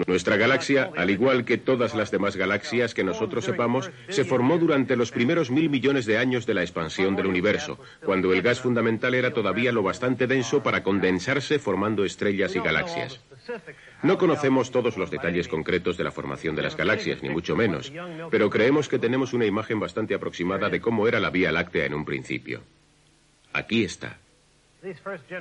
[0.07, 4.95] Nuestra galaxia, al igual que todas las demás galaxias que nosotros sepamos, se formó durante
[4.95, 9.13] los primeros mil millones de años de la expansión del universo, cuando el gas fundamental
[9.15, 13.19] era todavía lo bastante denso para condensarse formando estrellas y galaxias.
[14.01, 17.91] No conocemos todos los detalles concretos de la formación de las galaxias, ni mucho menos,
[18.31, 21.95] pero creemos que tenemos una imagen bastante aproximada de cómo era la Vía Láctea en
[21.95, 22.61] un principio.
[23.51, 24.19] Aquí está.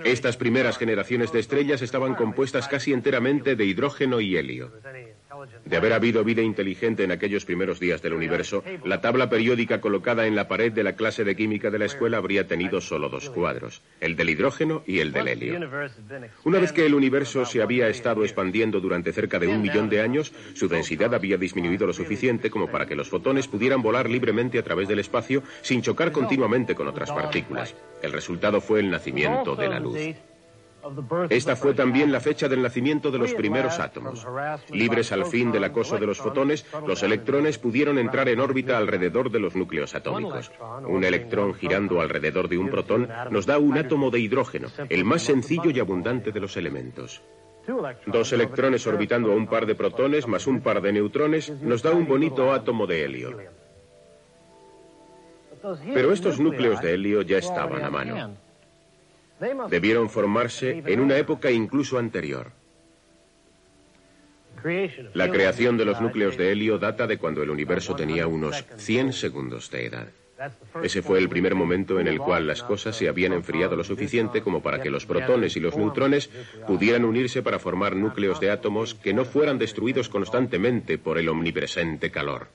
[0.05, 4.73] Estas primeras generaciones de estrellas estaban compuestas casi enteramente de hidrógeno y helio.
[5.65, 10.27] De haber habido vida inteligente en aquellos primeros días del universo, la tabla periódica colocada
[10.27, 13.31] en la pared de la clase de química de la escuela habría tenido solo dos
[13.31, 15.71] cuadros, el del hidrógeno y el del helio.
[16.45, 20.01] Una vez que el universo se había estado expandiendo durante cerca de un millón de
[20.01, 24.59] años, su densidad había disminuido lo suficiente como para que los fotones pudieran volar libremente
[24.59, 27.75] a través del espacio sin chocar continuamente con otras partículas.
[28.03, 29.99] El resultado fue el nacimiento de la luz.
[31.31, 34.27] Esta fue también la fecha del nacimiento de los primeros átomos.
[34.71, 39.31] Libres al fin del acoso de los fotones, los electrones pudieron entrar en órbita alrededor
[39.31, 40.51] de los núcleos atómicos.
[40.87, 45.23] Un electrón girando alrededor de un protón nos da un átomo de hidrógeno, el más
[45.23, 47.23] sencillo y abundante de los elementos.
[48.07, 51.93] Dos electrones orbitando a un par de protones más un par de neutrones nos da
[51.93, 53.37] un bonito átomo de helio.
[55.93, 58.48] Pero estos núcleos de helio ya estaban a mano.
[59.71, 62.53] Debieron formarse en una época incluso anterior.
[65.15, 69.13] La creación de los núcleos de helio data de cuando el universo tenía unos 100
[69.13, 70.09] segundos de edad.
[70.83, 74.41] Ese fue el primer momento en el cual las cosas se habían enfriado lo suficiente
[74.41, 76.31] como para que los protones y los neutrones
[76.67, 82.11] pudieran unirse para formar núcleos de átomos que no fueran destruidos constantemente por el omnipresente
[82.11, 82.49] calor.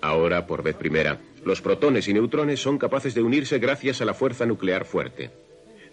[0.00, 4.14] Ahora, por vez primera, los protones y neutrones son capaces de unirse gracias a la
[4.14, 5.30] fuerza nuclear fuerte.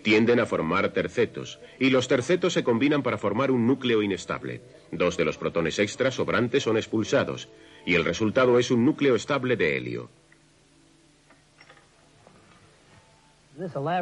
[0.04, 4.62] Tienden a formar tercetos, y los tercetos se combinan para formar un núcleo inestable.
[4.92, 7.50] Dos de los protones extras sobrantes son expulsados,
[7.86, 10.10] y el resultado es un núcleo estable de helio.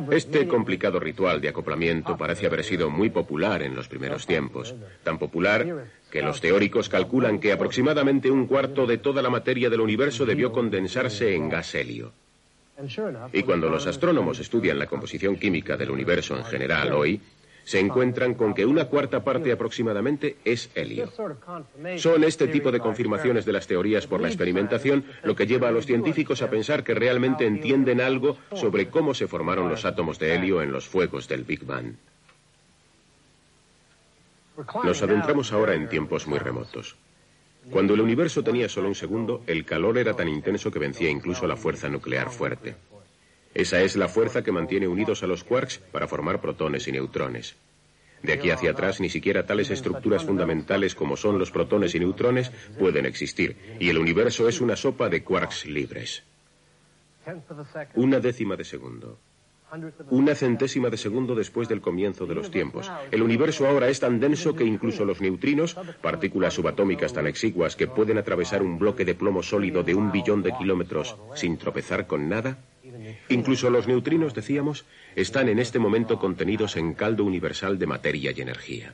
[0.10, 4.74] Este complicado ritual de acoplamiento parece haber sido muy popular en los primeros tiempos,
[5.04, 9.82] tan popular que los teóricos calculan que aproximadamente un cuarto de toda la materia del
[9.82, 12.11] universo debió condensarse en gas helio.
[13.32, 17.20] Y cuando los astrónomos estudian la composición química del universo en general hoy,
[17.64, 21.11] se encuentran con que una cuarta parte aproximadamente es helio.
[21.97, 25.72] Son este tipo de confirmaciones de las teorías por la experimentación lo que lleva a
[25.72, 30.36] los científicos a pensar que realmente entienden algo sobre cómo se formaron los átomos de
[30.36, 31.95] helio en los fuegos del Big Bang.
[34.84, 36.95] Nos adentramos ahora en tiempos muy remotos.
[37.72, 41.47] Cuando el universo tenía solo un segundo, el calor era tan intenso que vencía incluso
[41.47, 42.76] la fuerza nuclear fuerte.
[43.54, 47.56] Esa es la fuerza que mantiene unidos a los quarks para formar protones y neutrones.
[48.22, 52.51] De aquí hacia atrás ni siquiera tales estructuras fundamentales como son los protones y neutrones
[52.80, 56.24] pueden existir, y el universo es una sopa de quarks libres.
[57.95, 59.18] Una décima de segundo.
[60.10, 62.92] Una centésima de segundo después del comienzo de los tiempos.
[63.12, 67.88] El universo ahora es tan denso que incluso los neutrinos, partículas subatómicas tan exiguas que
[67.88, 72.30] pueden atravesar un bloque de plomo sólido de un billón de kilómetros sin tropezar con
[72.30, 72.58] nada,
[73.30, 78.42] incluso los neutrinos, decíamos, están en este momento contenidos en caldo universal de materia y
[78.42, 78.94] energía.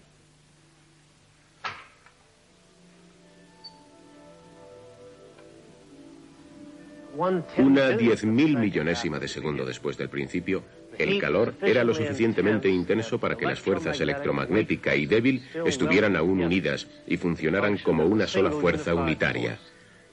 [7.57, 10.63] Una diez mil millonésima de segundo después del principio,
[10.97, 16.41] el calor era lo suficientemente intenso para que las fuerzas electromagnética y débil estuvieran aún
[16.41, 19.59] unidas y funcionaran como una sola fuerza unitaria,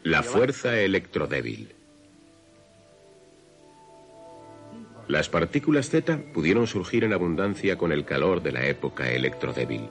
[0.03, 1.75] la fuerza electrodébil.
[5.07, 9.89] Las partículas Z pudieron surgir en abundancia con el calor de la época electrodébil.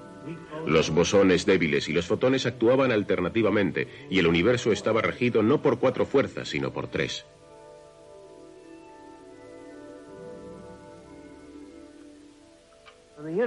[0.65, 5.79] Los bosones débiles y los fotones actuaban alternativamente y el universo estaba regido no por
[5.79, 7.25] cuatro fuerzas, sino por tres.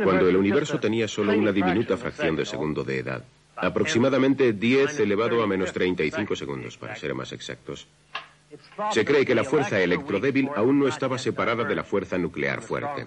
[0.04, 3.24] Cuando el universo tenía solo una diminuta fracción de segundo de edad,
[3.56, 7.86] aproximadamente 10 elevado a menos 35 segundos, para ser más exactos,
[8.90, 13.06] se cree que la fuerza electrodébil aún no estaba separada de la fuerza nuclear fuerte.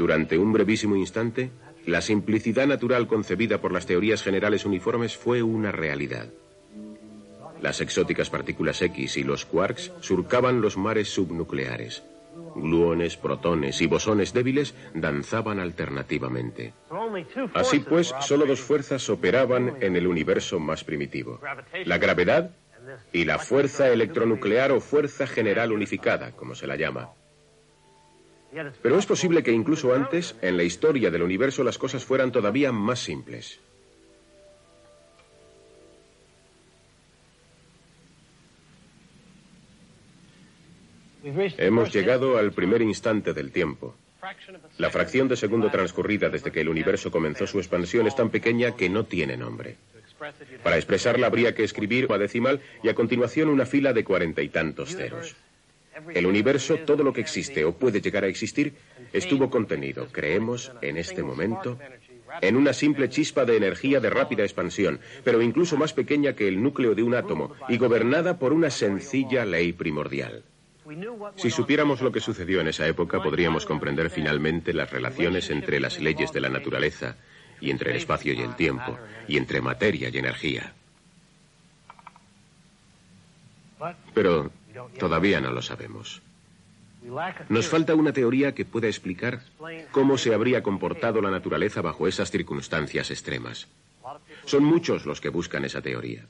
[0.00, 1.50] Durante un brevísimo instante,
[1.84, 6.30] la simplicidad natural concebida por las teorías generales uniformes fue una realidad.
[7.60, 12.02] Las exóticas partículas X y los quarks surcaban los mares subnucleares.
[12.54, 16.72] Gluones, protones y bosones débiles danzaban alternativamente.
[17.52, 21.42] Así pues, solo dos fuerzas operaban en el universo más primitivo.
[21.84, 22.52] La gravedad
[23.12, 27.10] y la fuerza electronuclear o fuerza general unificada, como se la llama.
[28.82, 32.72] Pero es posible que incluso antes, en la historia del universo, las cosas fueran todavía
[32.72, 33.60] más simples.
[41.22, 43.94] Hemos llegado al primer instante del tiempo.
[44.78, 48.74] La fracción de segundo transcurrida desde que el universo comenzó su expansión es tan pequeña
[48.74, 49.76] que no tiene nombre.
[50.62, 54.48] Para expresarla habría que escribir una decimal y a continuación una fila de cuarenta y
[54.48, 55.36] tantos ceros.
[56.14, 58.74] El universo, todo lo que existe o puede llegar a existir,
[59.12, 61.78] estuvo contenido, creemos, en este momento,
[62.40, 66.62] en una simple chispa de energía de rápida expansión, pero incluso más pequeña que el
[66.62, 70.44] núcleo de un átomo y gobernada por una sencilla ley primordial.
[71.36, 76.00] Si supiéramos lo que sucedió en esa época, podríamos comprender finalmente las relaciones entre las
[76.00, 77.16] leyes de la naturaleza
[77.60, 78.98] y entre el espacio y el tiempo,
[79.28, 80.72] y entre materia y energía.
[84.14, 84.50] Pero
[84.98, 86.22] Todavía no lo sabemos.
[87.48, 89.40] Nos falta una teoría que pueda explicar
[89.90, 93.68] cómo se habría comportado la naturaleza bajo esas circunstancias extremas.
[94.44, 96.26] Son muchos los que buscan esa teoría.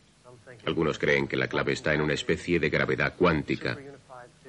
[0.66, 3.78] Algunos creen que la clave está en una especie de gravedad cuántica,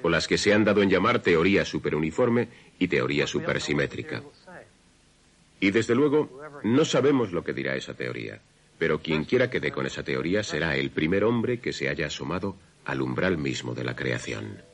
[0.02, 2.48] o las que se han dado en llamar teoría superuniforme
[2.78, 4.22] y teoría supersimétrica.
[5.60, 8.40] Y desde luego, no sabemos lo que dirá esa teoría,
[8.78, 12.06] pero quien quiera que dé con esa teoría será el primer hombre que se haya
[12.06, 14.72] asomado al umbral mismo de la creación.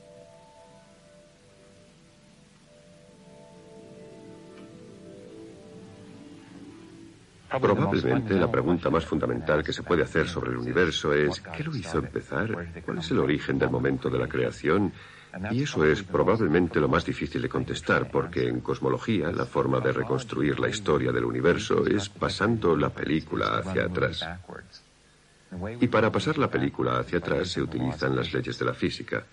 [7.49, 11.75] Probablemente la pregunta más fundamental que se puede hacer sobre el universo es ¿qué lo
[11.75, 12.71] hizo empezar?
[12.85, 14.93] ¿Cuál es el origen del momento de la creación?
[15.51, 19.91] Y eso es probablemente lo más difícil de contestar, porque en cosmología la forma de
[19.91, 24.25] reconstruir la historia del universo es pasando la película hacia atrás.
[25.79, 29.23] Y para pasar la película hacia atrás se utilizan las leyes de la física.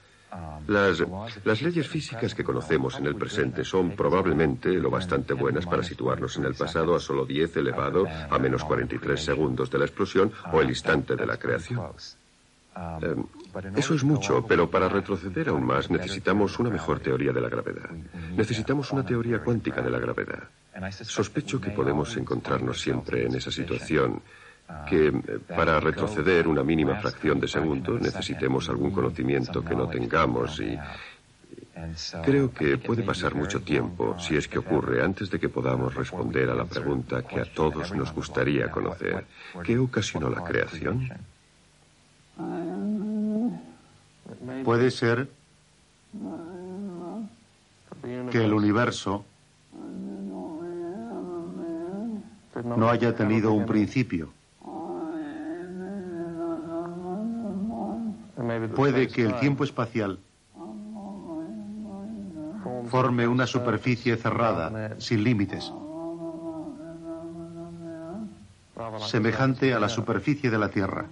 [0.66, 1.02] Las,
[1.44, 6.36] las, leyes físicas que conocemos en el presente son probablemente lo bastante buenas para situarnos
[6.36, 10.60] en el pasado a solo 10 elevado a menos 43 segundos de la explosión o
[10.60, 11.80] el instante de la creación.
[12.76, 13.16] Eh,
[13.76, 17.90] eso es mucho, pero para retroceder aún más necesitamos una mejor teoría de la gravedad.
[18.36, 20.48] Necesitamos una teoría cuántica de la gravedad.
[21.02, 24.20] Sospecho que podemos encontrarnos siempre en esa situación
[24.88, 25.12] que eh,
[25.48, 30.78] para retroceder una mínima fracción de segundo necesitemos algún conocimiento que no tengamos y
[32.24, 36.48] creo que puede pasar mucho tiempo, si es que ocurre, antes de que podamos responder
[36.48, 39.26] a la pregunta que a todos nos gustaría conocer.
[39.62, 41.08] ¿Qué ocasionó la creación?
[44.64, 45.28] Puede ser
[48.30, 49.24] que el universo
[52.64, 54.35] no haya tenido un principio.
[58.74, 60.18] Puede que el tiempo espacial
[62.88, 65.72] forme una superficie cerrada, sin límites,
[69.00, 71.06] semejante a la superficie de la Tierra,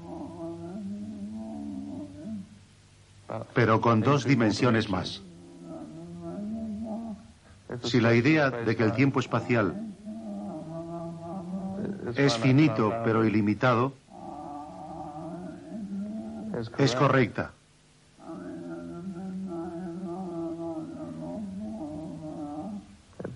[3.54, 5.22] pero con dos dimensiones más.
[7.82, 9.74] Si la idea de que el tiempo espacial
[12.16, 13.92] es finito pero ilimitado,
[16.78, 17.52] es correcta.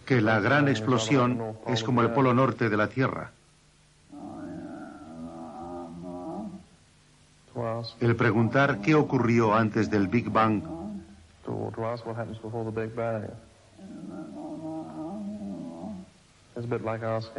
[0.04, 3.30] Que la gran explosión es como el polo norte de la Tierra.
[8.00, 10.62] El preguntar qué ocurrió antes del Big Bang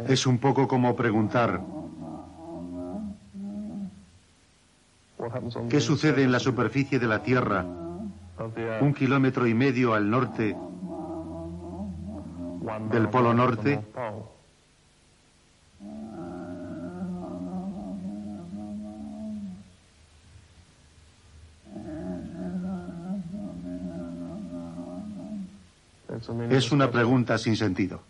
[0.08, 1.60] es un poco como preguntar
[5.68, 7.64] ¿Qué sucede en la superficie de la Tierra
[8.80, 10.56] un kilómetro y medio al norte
[12.90, 13.80] del Polo Norte?
[26.50, 28.02] Es una pregunta sin sentido.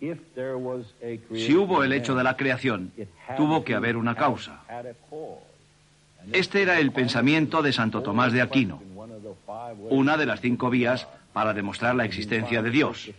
[0.00, 2.92] Si hubo el hecho de la creación,
[3.36, 4.60] tuvo que haber una causa.
[6.32, 8.82] Este era el pensamiento de Santo Tomás de Aquino,
[9.90, 13.10] una de las cinco vías para demostrar la existencia de Dios.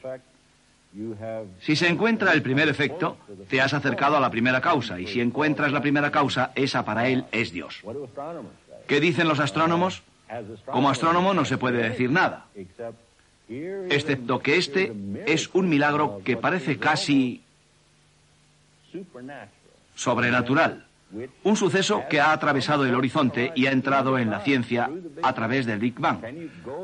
[1.59, 3.17] Si se encuentra el primer efecto,
[3.49, 7.07] te has acercado a la primera causa, y si encuentras la primera causa, esa para
[7.07, 7.81] él es Dios.
[8.87, 10.03] ¿Qué dicen los astrónomos?
[10.65, 12.45] Como astrónomo no se puede decir nada,
[13.49, 14.93] excepto que este
[15.25, 17.43] es un milagro que parece casi
[19.95, 20.85] sobrenatural.
[21.43, 24.89] Un suceso que ha atravesado el horizonte y ha entrado en la ciencia
[25.22, 26.20] a través del Big Bang.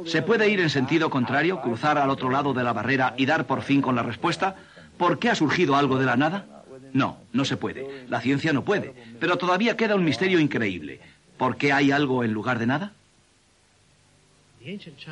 [0.05, 3.47] ¿Se puede ir en sentido contrario, cruzar al otro lado de la barrera y dar
[3.47, 4.55] por fin con la respuesta?
[4.97, 6.63] ¿Por qué ha surgido algo de la nada?
[6.93, 8.05] No, no se puede.
[8.07, 8.93] La ciencia no puede.
[9.19, 10.99] Pero todavía queda un misterio increíble.
[11.37, 12.93] ¿Por qué hay algo en lugar de nada?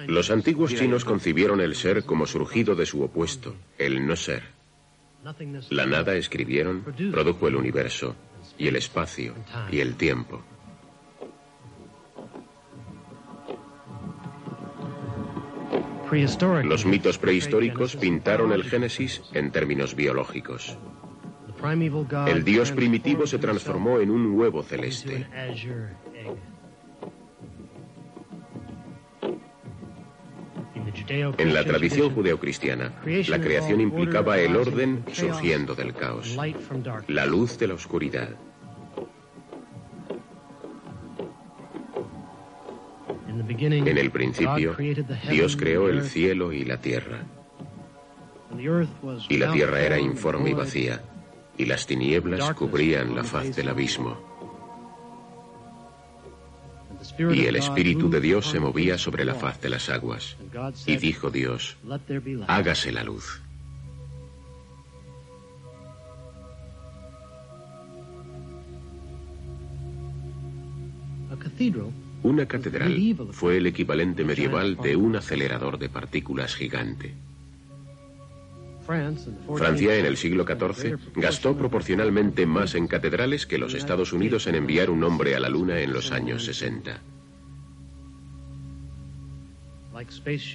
[0.07, 4.43] Los antiguos chinos concibieron el ser como surgido de su opuesto, el no ser.
[5.69, 8.15] La nada, escribieron, produjo el universo,
[8.57, 9.33] y el espacio
[9.71, 10.41] y el tiempo.
[16.63, 20.77] Los mitos prehistóricos pintaron el Génesis en términos biológicos.
[22.27, 25.27] El dios primitivo se transformó en un huevo celeste.
[31.09, 32.93] En la tradición judeocristiana,
[33.27, 36.37] la creación implicaba el orden surgiendo del caos,
[37.07, 38.29] la luz de la oscuridad.
[43.39, 44.75] En el principio,
[45.29, 47.23] Dios creó el cielo y la tierra.
[49.29, 51.01] Y la tierra era informe y vacía,
[51.57, 54.17] y las tinieblas cubrían la faz del abismo.
[57.31, 60.35] Y el Espíritu de Dios se movía sobre la faz de las aguas.
[60.85, 61.77] Y dijo Dios,
[62.47, 63.41] hágase la luz.
[72.23, 77.13] Una catedral fue el equivalente medieval de un acelerador de partículas gigante.
[78.85, 84.55] Francia en el siglo XIV gastó proporcionalmente más en catedrales que los Estados Unidos en
[84.55, 87.01] enviar un hombre a la Luna en los años 60.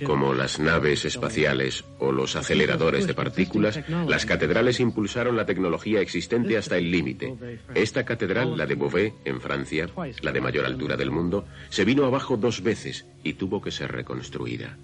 [0.05, 6.57] Como las naves espaciales o los aceleradores de partículas, las catedrales impulsaron la tecnología existente
[6.57, 7.35] hasta el límite.
[7.75, 9.89] Esta catedral, la de Beauvais, en Francia,
[10.21, 13.91] la de mayor altura del mundo, se vino abajo dos veces y tuvo que ser
[13.91, 14.77] reconstruida.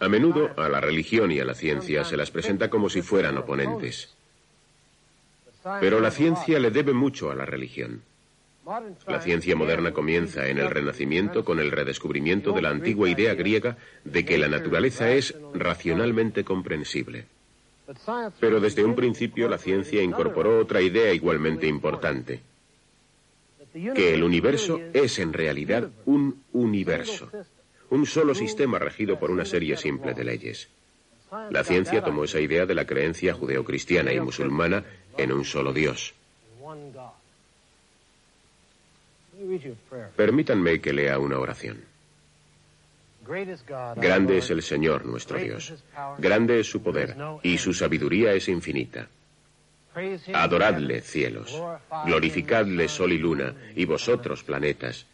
[0.00, 3.36] A menudo a la religión y a la ciencia se las presenta como si fueran
[3.36, 4.14] oponentes.
[5.80, 8.02] Pero la ciencia le debe mucho a la religión.
[9.06, 13.76] La ciencia moderna comienza en el Renacimiento con el redescubrimiento de la antigua idea griega
[14.04, 17.26] de que la naturaleza es racionalmente comprensible.
[18.38, 22.40] Pero desde un principio la ciencia incorporó otra idea igualmente importante,
[23.72, 27.28] que el universo es en realidad un universo
[27.92, 30.70] un solo sistema regido por una serie simple de leyes.
[31.50, 34.82] La ciencia tomó esa idea de la creencia judeocristiana y musulmana
[35.18, 36.14] en un solo Dios.
[40.16, 41.84] Permítanme que lea una oración.
[43.96, 45.74] Grande es el Señor nuestro Dios.
[46.18, 49.08] Grande es su poder y su sabiduría es infinita.
[50.32, 51.60] Adoradle, cielos.
[52.06, 55.06] Glorificadle, sol y luna, y vosotros, planetas.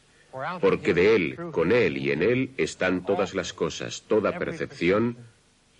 [0.60, 5.16] Porque de Él, con Él y en Él están todas las cosas, toda percepción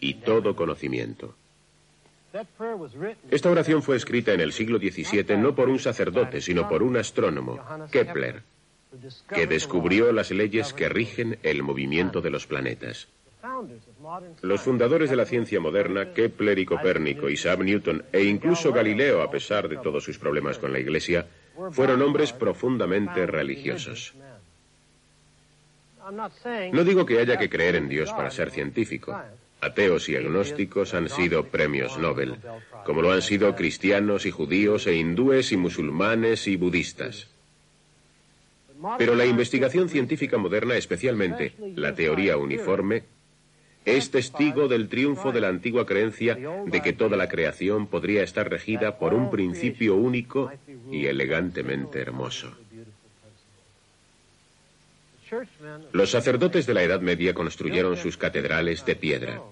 [0.01, 1.35] y todo conocimiento.
[3.31, 6.97] Esta oración fue escrita en el siglo XVII no por un sacerdote, sino por un
[6.97, 7.59] astrónomo,
[7.91, 8.43] Kepler,
[9.29, 13.09] que descubrió las leyes que rigen el movimiento de los planetas.
[14.43, 19.31] Los fundadores de la ciencia moderna, Kepler y Copérnico, Isaac Newton e incluso Galileo, a
[19.31, 21.27] pesar de todos sus problemas con la Iglesia,
[21.71, 24.15] fueron hombres profundamente religiosos.
[26.73, 29.19] No digo que haya que creer en Dios para ser científico.
[29.61, 32.37] Ateos y agnósticos han sido premios Nobel,
[32.87, 37.29] como lo han sido cristianos y judíos e hindúes y musulmanes y budistas.
[38.97, 43.03] Pero la investigación científica moderna, especialmente la teoría uniforme,
[43.85, 48.49] es testigo del triunfo de la antigua creencia de que toda la creación podría estar
[48.49, 50.53] regida por un principio único
[50.91, 52.57] y elegantemente hermoso.
[55.93, 59.43] Los sacerdotes de la Edad Media construyeron sus catedrales de piedra,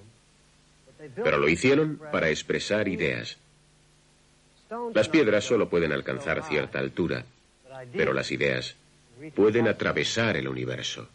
[1.17, 3.39] pero lo hicieron para expresar ideas.
[4.95, 7.25] Las piedras solo pueden alcanzar cierta altura,
[7.93, 8.77] pero las ideas
[9.35, 11.09] pueden atravesar el universo.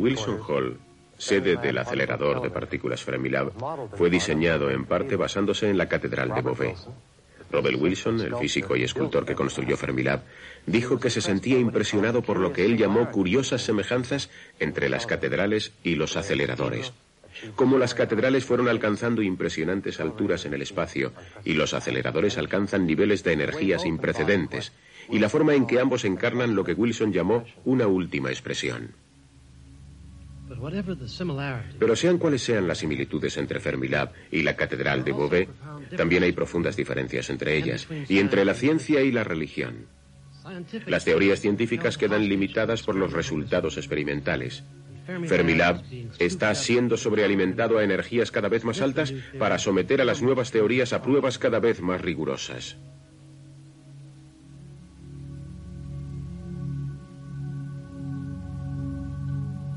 [0.00, 0.78] Wilson Hall,
[1.18, 3.52] sede del acelerador de partículas Fermilab,
[3.96, 6.88] fue diseñado en parte basándose en la Catedral de Beauvais.
[7.50, 10.20] Robert Wilson, el físico y escultor que construyó Fermilab,
[10.66, 14.30] dijo que se sentía impresionado por lo que él llamó curiosas semejanzas
[14.60, 16.92] entre las catedrales y los aceleradores.
[17.54, 21.12] Como las catedrales fueron alcanzando impresionantes alturas en el espacio
[21.44, 24.72] y los aceleradores alcanzan niveles de energía sin precedentes,
[25.08, 28.92] y la forma en que ambos encarnan lo que Wilson llamó una última expresión.
[31.78, 35.48] Pero sean cuales sean las similitudes entre Fermilab y la Catedral de Beauvais,
[35.96, 39.86] también hay profundas diferencias entre ellas y entre la ciencia y la religión.
[40.86, 44.64] Las teorías científicas quedan limitadas por los resultados experimentales.
[45.26, 45.82] Fermilab
[46.18, 50.92] está siendo sobrealimentado a energías cada vez más altas para someter a las nuevas teorías
[50.92, 52.76] a pruebas cada vez más rigurosas.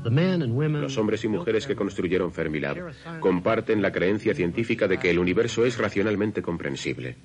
[0.04, 5.64] Los hombres y mujeres que construyeron Fermilab comparten la creencia científica de que el universo
[5.64, 7.16] es racionalmente comprensible.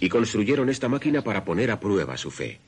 [0.00, 2.58] Y construyeron esta máquina para poner a prueba su fe.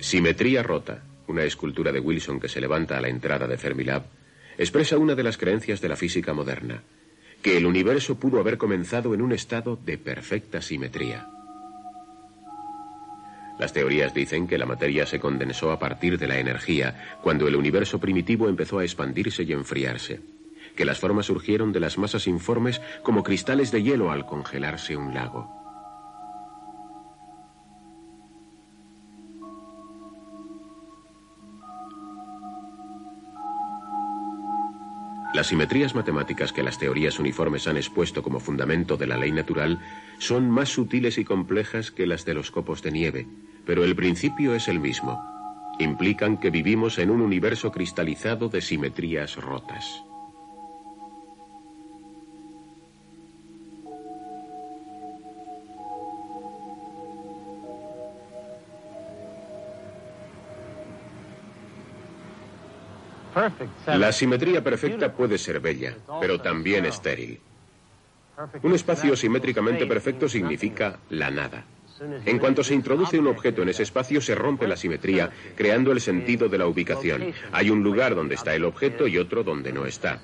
[0.00, 4.04] Simetría rota, una escultura de Wilson que se levanta a la entrada de Fermilab,
[4.56, 6.82] expresa una de las creencias de la física moderna,
[7.42, 11.37] que el universo pudo haber comenzado en un estado de perfecta simetría.
[13.58, 17.56] Las teorías dicen que la materia se condensó a partir de la energía, cuando el
[17.56, 20.20] universo primitivo empezó a expandirse y enfriarse.
[20.76, 25.12] Que las formas surgieron de las masas informes como cristales de hielo al congelarse un
[25.12, 25.58] lago.
[35.34, 39.78] Las simetrías matemáticas que las teorías uniformes han expuesto como fundamento de la ley natural
[40.18, 43.26] son más sutiles y complejas que las de los copos de nieve,
[43.68, 45.22] pero el principio es el mismo.
[45.78, 49.84] Implican que vivimos en un universo cristalizado de simetrías rotas.
[63.86, 67.38] La simetría perfecta puede ser bella, pero también estéril.
[68.62, 71.66] Un espacio simétricamente perfecto significa la nada.
[72.24, 76.00] En cuanto se introduce un objeto en ese espacio, se rompe la simetría, creando el
[76.00, 77.32] sentido de la ubicación.
[77.52, 80.20] Hay un lugar donde está el objeto y otro donde no está.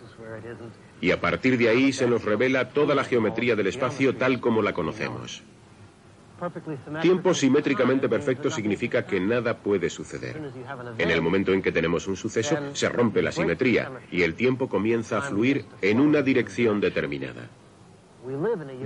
[1.00, 4.62] Y a partir de ahí se nos revela toda la geometría del espacio tal como
[4.62, 5.42] la conocemos.
[7.00, 10.40] Tiempo simétricamente perfecto significa que nada puede suceder.
[10.98, 14.68] En el momento en que tenemos un suceso, se rompe la simetría y el tiempo
[14.68, 17.48] comienza a fluir en una dirección determinada.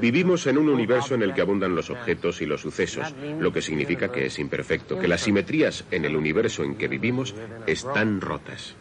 [0.00, 3.62] Vivimos en un universo en el que abundan los objetos y los sucesos, lo que
[3.62, 7.34] significa que es imperfecto, que las simetrías en el universo en que vivimos
[7.66, 8.74] están rotas.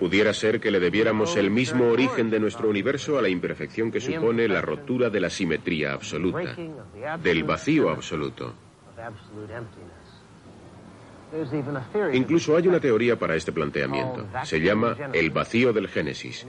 [0.00, 4.00] Pudiera ser que le debiéramos el mismo origen de nuestro universo a la imperfección que
[4.00, 6.56] supone la rotura de la simetría absoluta,
[7.22, 8.54] del vacío absoluto.
[12.12, 14.26] Incluso hay una teoría para este planteamiento.
[14.44, 16.46] Se llama el vacío del Génesis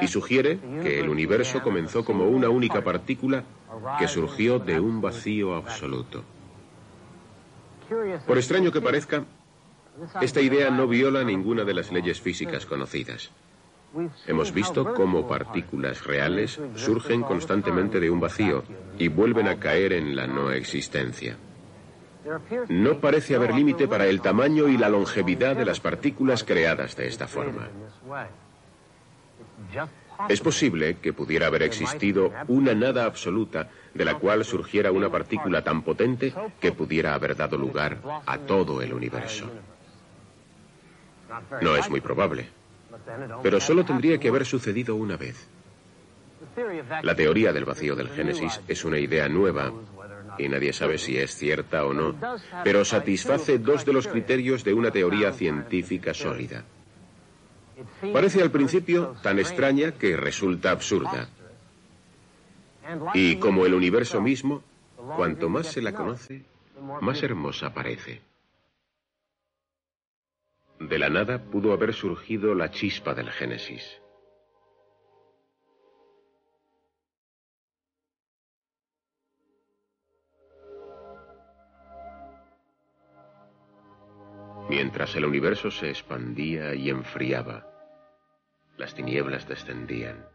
[0.00, 3.44] y sugiere que el universo comenzó como una única partícula
[3.98, 6.24] que surgió de un vacío absoluto.
[8.26, 9.24] Por extraño que parezca,
[10.20, 13.30] esta idea no viola ninguna de las leyes físicas conocidas.
[14.26, 18.64] Hemos visto cómo partículas reales surgen constantemente de un vacío
[18.98, 21.38] y vuelven a caer en la no existencia.
[22.68, 27.06] No parece haber límite para el tamaño y la longevidad de las partículas creadas de
[27.06, 27.68] esta forma.
[30.28, 35.62] Es posible que pudiera haber existido una nada absoluta de la cual surgiera una partícula
[35.62, 39.50] tan potente que pudiera haber dado lugar a todo el universo.
[41.60, 42.48] No es muy probable,
[43.42, 45.48] pero solo tendría que haber sucedido una vez.
[47.02, 49.72] La teoría del vacío del Génesis es una idea nueva
[50.38, 52.14] y nadie sabe si es cierta o no,
[52.64, 56.64] pero satisface dos de los criterios de una teoría científica sólida.
[58.12, 61.28] Parece al principio tan extraña que resulta absurda.
[63.14, 64.62] Y como el universo mismo,
[65.16, 66.44] cuanto más se la conoce,
[67.00, 68.20] más hermosa parece.
[70.78, 74.00] De la nada pudo haber surgido la chispa del Génesis.
[84.68, 87.66] Mientras el universo se expandía y enfriaba,
[88.76, 90.26] las tinieblas descendían.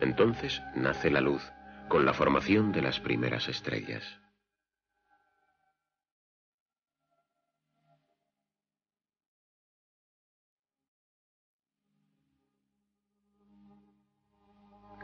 [0.00, 1.42] Entonces nace la luz
[1.88, 4.20] con la formación de las primeras estrellas.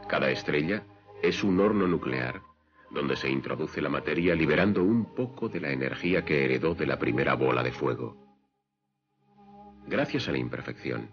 [0.07, 0.83] Cada estrella
[1.21, 2.48] es un horno nuclear
[2.91, 6.97] donde se introduce la materia liberando un poco de la energía que heredó de la
[6.97, 8.17] primera bola de fuego.
[9.87, 11.11] Gracias a la imperfección,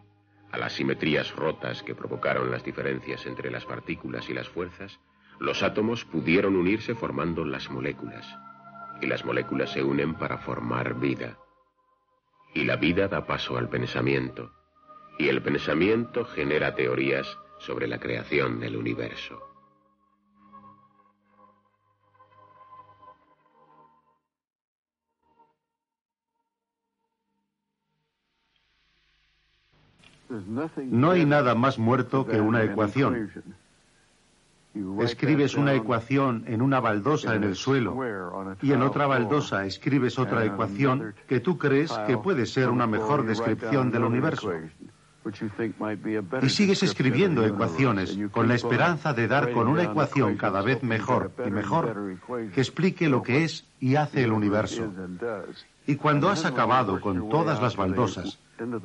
[0.52, 4.98] a las simetrías rotas que provocaron las diferencias entre las partículas y las fuerzas,
[5.38, 8.26] los átomos pudieron unirse formando las moléculas,
[9.00, 11.38] y las moléculas se unen para formar vida.
[12.54, 14.52] Y la vida da paso al pensamiento,
[15.18, 19.55] y el pensamiento genera teorías sobre la creación del universo.
[30.28, 33.30] No hay nada más muerto que una ecuación.
[35.00, 37.96] Escribes una ecuación en una baldosa en el suelo
[38.60, 43.24] y en otra baldosa escribes otra ecuación que tú crees que puede ser una mejor
[43.24, 44.52] descripción del universo.
[46.42, 51.32] Y sigues escribiendo ecuaciones con la esperanza de dar con una ecuación cada vez mejor
[51.44, 52.18] y mejor
[52.54, 54.92] que explique lo que es y hace el universo.
[55.86, 58.38] Y cuando has acabado con todas las baldosas,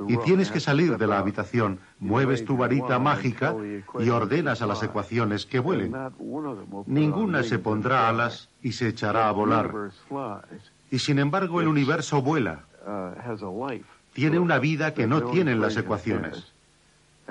[0.08, 3.56] y tienes que salir de la habitación, mueves tu varita mágica
[4.00, 5.96] y ordenas a las ecuaciones que vuelen.
[6.86, 9.72] Ninguna se pondrá alas y se echará a volar.
[10.90, 12.64] Y sin embargo el universo vuela.
[14.14, 16.52] Tiene una vida que no tienen las ecuaciones.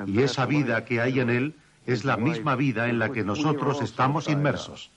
[0.06, 1.54] Y esa vida que hay en él
[1.86, 4.90] es la misma vida en la que nosotros estamos inmersos.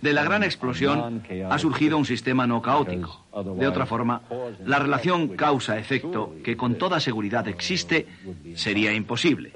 [0.00, 3.24] De la gran explosión ha surgido un sistema no caótico.
[3.56, 4.22] De otra forma,
[4.64, 8.06] la relación causa-efecto, que con toda seguridad existe,
[8.54, 9.52] sería imposible.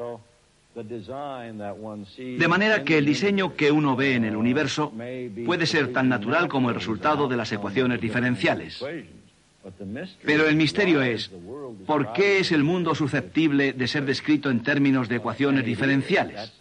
[0.74, 4.92] De manera que el diseño que uno ve en el universo
[5.46, 8.84] puede ser tan natural como el resultado de las ecuaciones diferenciales.
[10.24, 11.30] Pero el misterio es,
[11.86, 16.52] ¿por qué es el mundo susceptible de ser descrito en términos de ecuaciones diferenciales?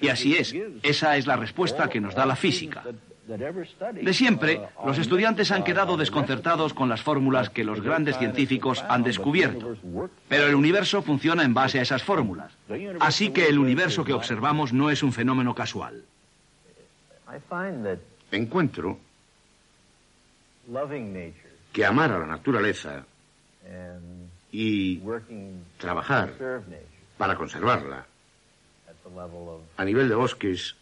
[0.00, 2.82] Y así es, esa es la respuesta que nos da la física.
[3.26, 9.04] De siempre, los estudiantes han quedado desconcertados con las fórmulas que los grandes científicos han
[9.04, 9.76] descubierto.
[10.28, 12.52] Pero el universo funciona en base a esas fórmulas.
[12.98, 16.02] Así que el universo que observamos no es un fenómeno casual.
[18.32, 18.98] Encuentro
[21.72, 23.04] que amar a la naturaleza
[24.50, 25.00] y
[25.78, 26.62] trabajar
[27.16, 28.06] para conservarla
[29.76, 30.76] a nivel de bosques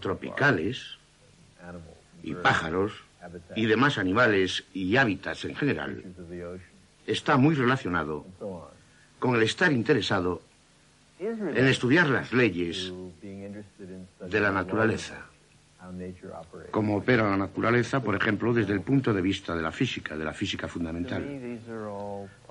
[0.00, 0.98] tropicales
[2.22, 2.92] y pájaros
[3.54, 6.02] y demás animales y hábitats en general
[7.06, 8.26] está muy relacionado
[9.18, 10.42] con el estar interesado
[11.20, 12.92] en estudiar las leyes
[13.22, 15.27] de la naturaleza
[16.70, 20.24] cómo opera la naturaleza, por ejemplo, desde el punto de vista de la física, de
[20.24, 21.24] la física fundamental.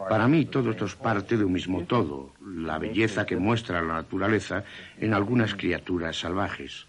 [0.10, 3.96] Para mí todo esto es parte de un mismo todo, la belleza que muestra la
[3.96, 4.64] naturaleza
[5.00, 6.86] en algunas criaturas salvajes.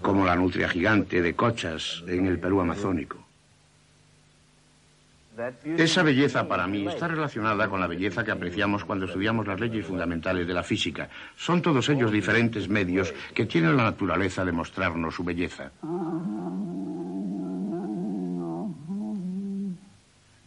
[0.00, 3.27] como la nutria gigante de Cochas en el Perú amazónico.
[5.76, 9.86] Esa belleza para mí está relacionada con la belleza que apreciamos cuando estudiamos las leyes
[9.86, 11.08] fundamentales de la física.
[11.36, 15.70] Son todos ellos diferentes medios que tienen la naturaleza de mostrarnos su belleza.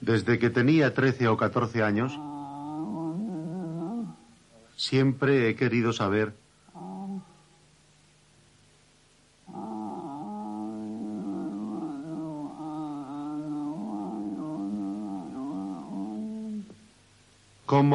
[0.01, 2.19] Desde que tenía 13 o 14 años,
[4.75, 6.33] siempre he querido saber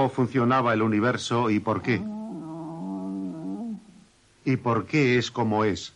[0.09, 2.03] funcionaba el universo y por qué.
[4.45, 5.93] Y por qué es como es.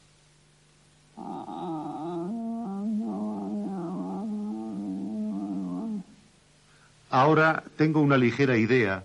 [7.10, 9.04] Ahora tengo una ligera idea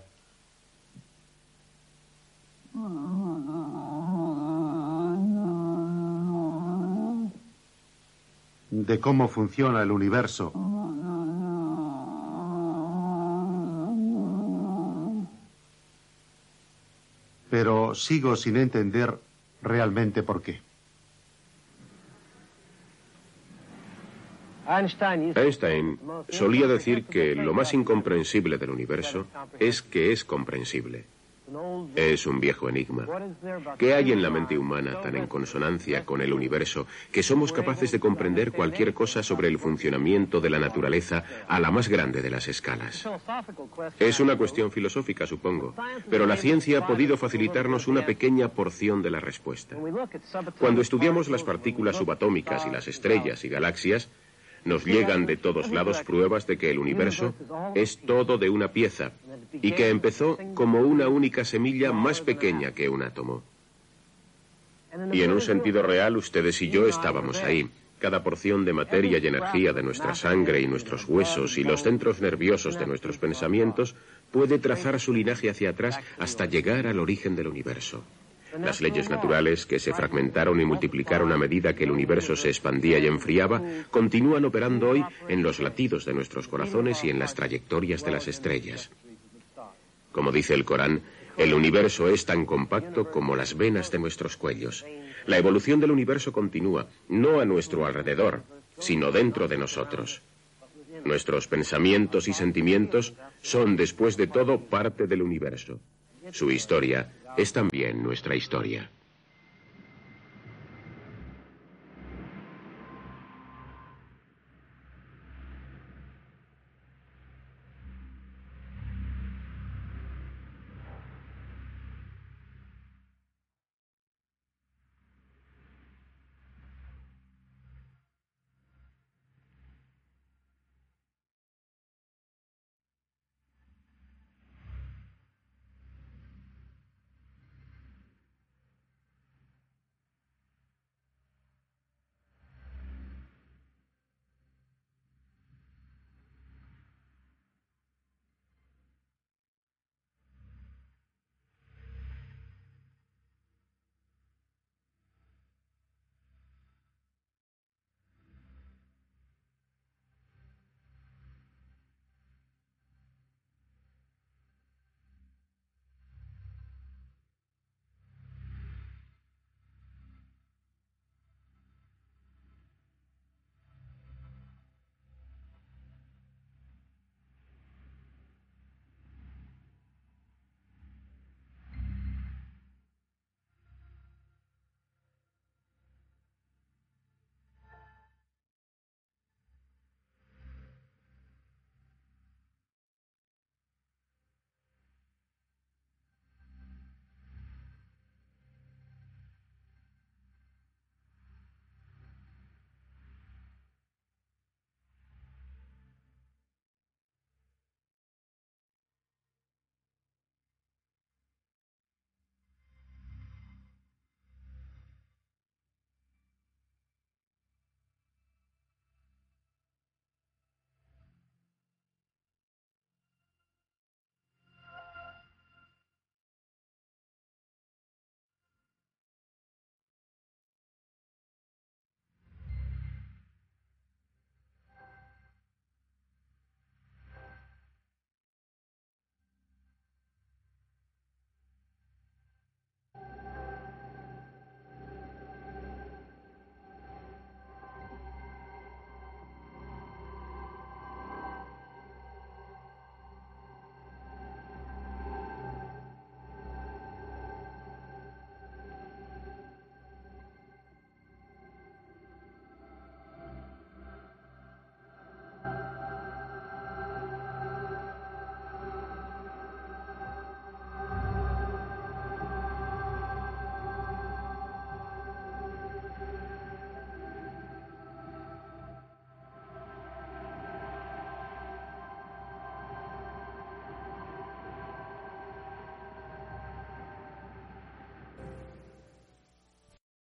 [8.70, 10.52] de cómo funciona el universo.
[17.86, 19.16] Pero sigo sin entender
[19.62, 20.60] realmente por qué.
[24.68, 29.28] Einstein solía decir que lo más incomprensible del universo
[29.60, 31.04] es que es comprensible.
[31.96, 33.06] Es un viejo enigma.
[33.78, 37.90] ¿Qué hay en la mente humana tan en consonancia con el universo que somos capaces
[37.90, 42.30] de comprender cualquier cosa sobre el funcionamiento de la naturaleza a la más grande de
[42.30, 43.08] las escalas?
[43.98, 45.74] Es una cuestión filosófica, supongo,
[46.10, 49.76] pero la ciencia ha podido facilitarnos una pequeña porción de la respuesta.
[50.58, 54.10] Cuando estudiamos las partículas subatómicas y las estrellas y galaxias,
[54.66, 57.34] nos llegan de todos lados pruebas de que el universo
[57.74, 59.12] es todo de una pieza
[59.62, 63.42] y que empezó como una única semilla más pequeña que un átomo.
[65.12, 67.70] Y en un sentido real, ustedes y yo estábamos ahí.
[67.98, 72.20] Cada porción de materia y energía de nuestra sangre y nuestros huesos y los centros
[72.20, 73.94] nerviosos de nuestros pensamientos
[74.30, 78.04] puede trazar su linaje hacia atrás hasta llegar al origen del universo.
[78.60, 82.98] Las leyes naturales, que se fragmentaron y multiplicaron a medida que el universo se expandía
[82.98, 88.04] y enfriaba, continúan operando hoy en los latidos de nuestros corazones y en las trayectorias
[88.04, 88.90] de las estrellas.
[90.12, 91.02] Como dice el Corán,
[91.36, 94.86] el universo es tan compacto como las venas de nuestros cuellos.
[95.26, 98.42] La evolución del universo continúa, no a nuestro alrededor,
[98.78, 100.22] sino dentro de nosotros.
[101.04, 105.78] Nuestros pensamientos y sentimientos son, después de todo, parte del universo.
[106.32, 108.90] Su historia es también nuestra historia.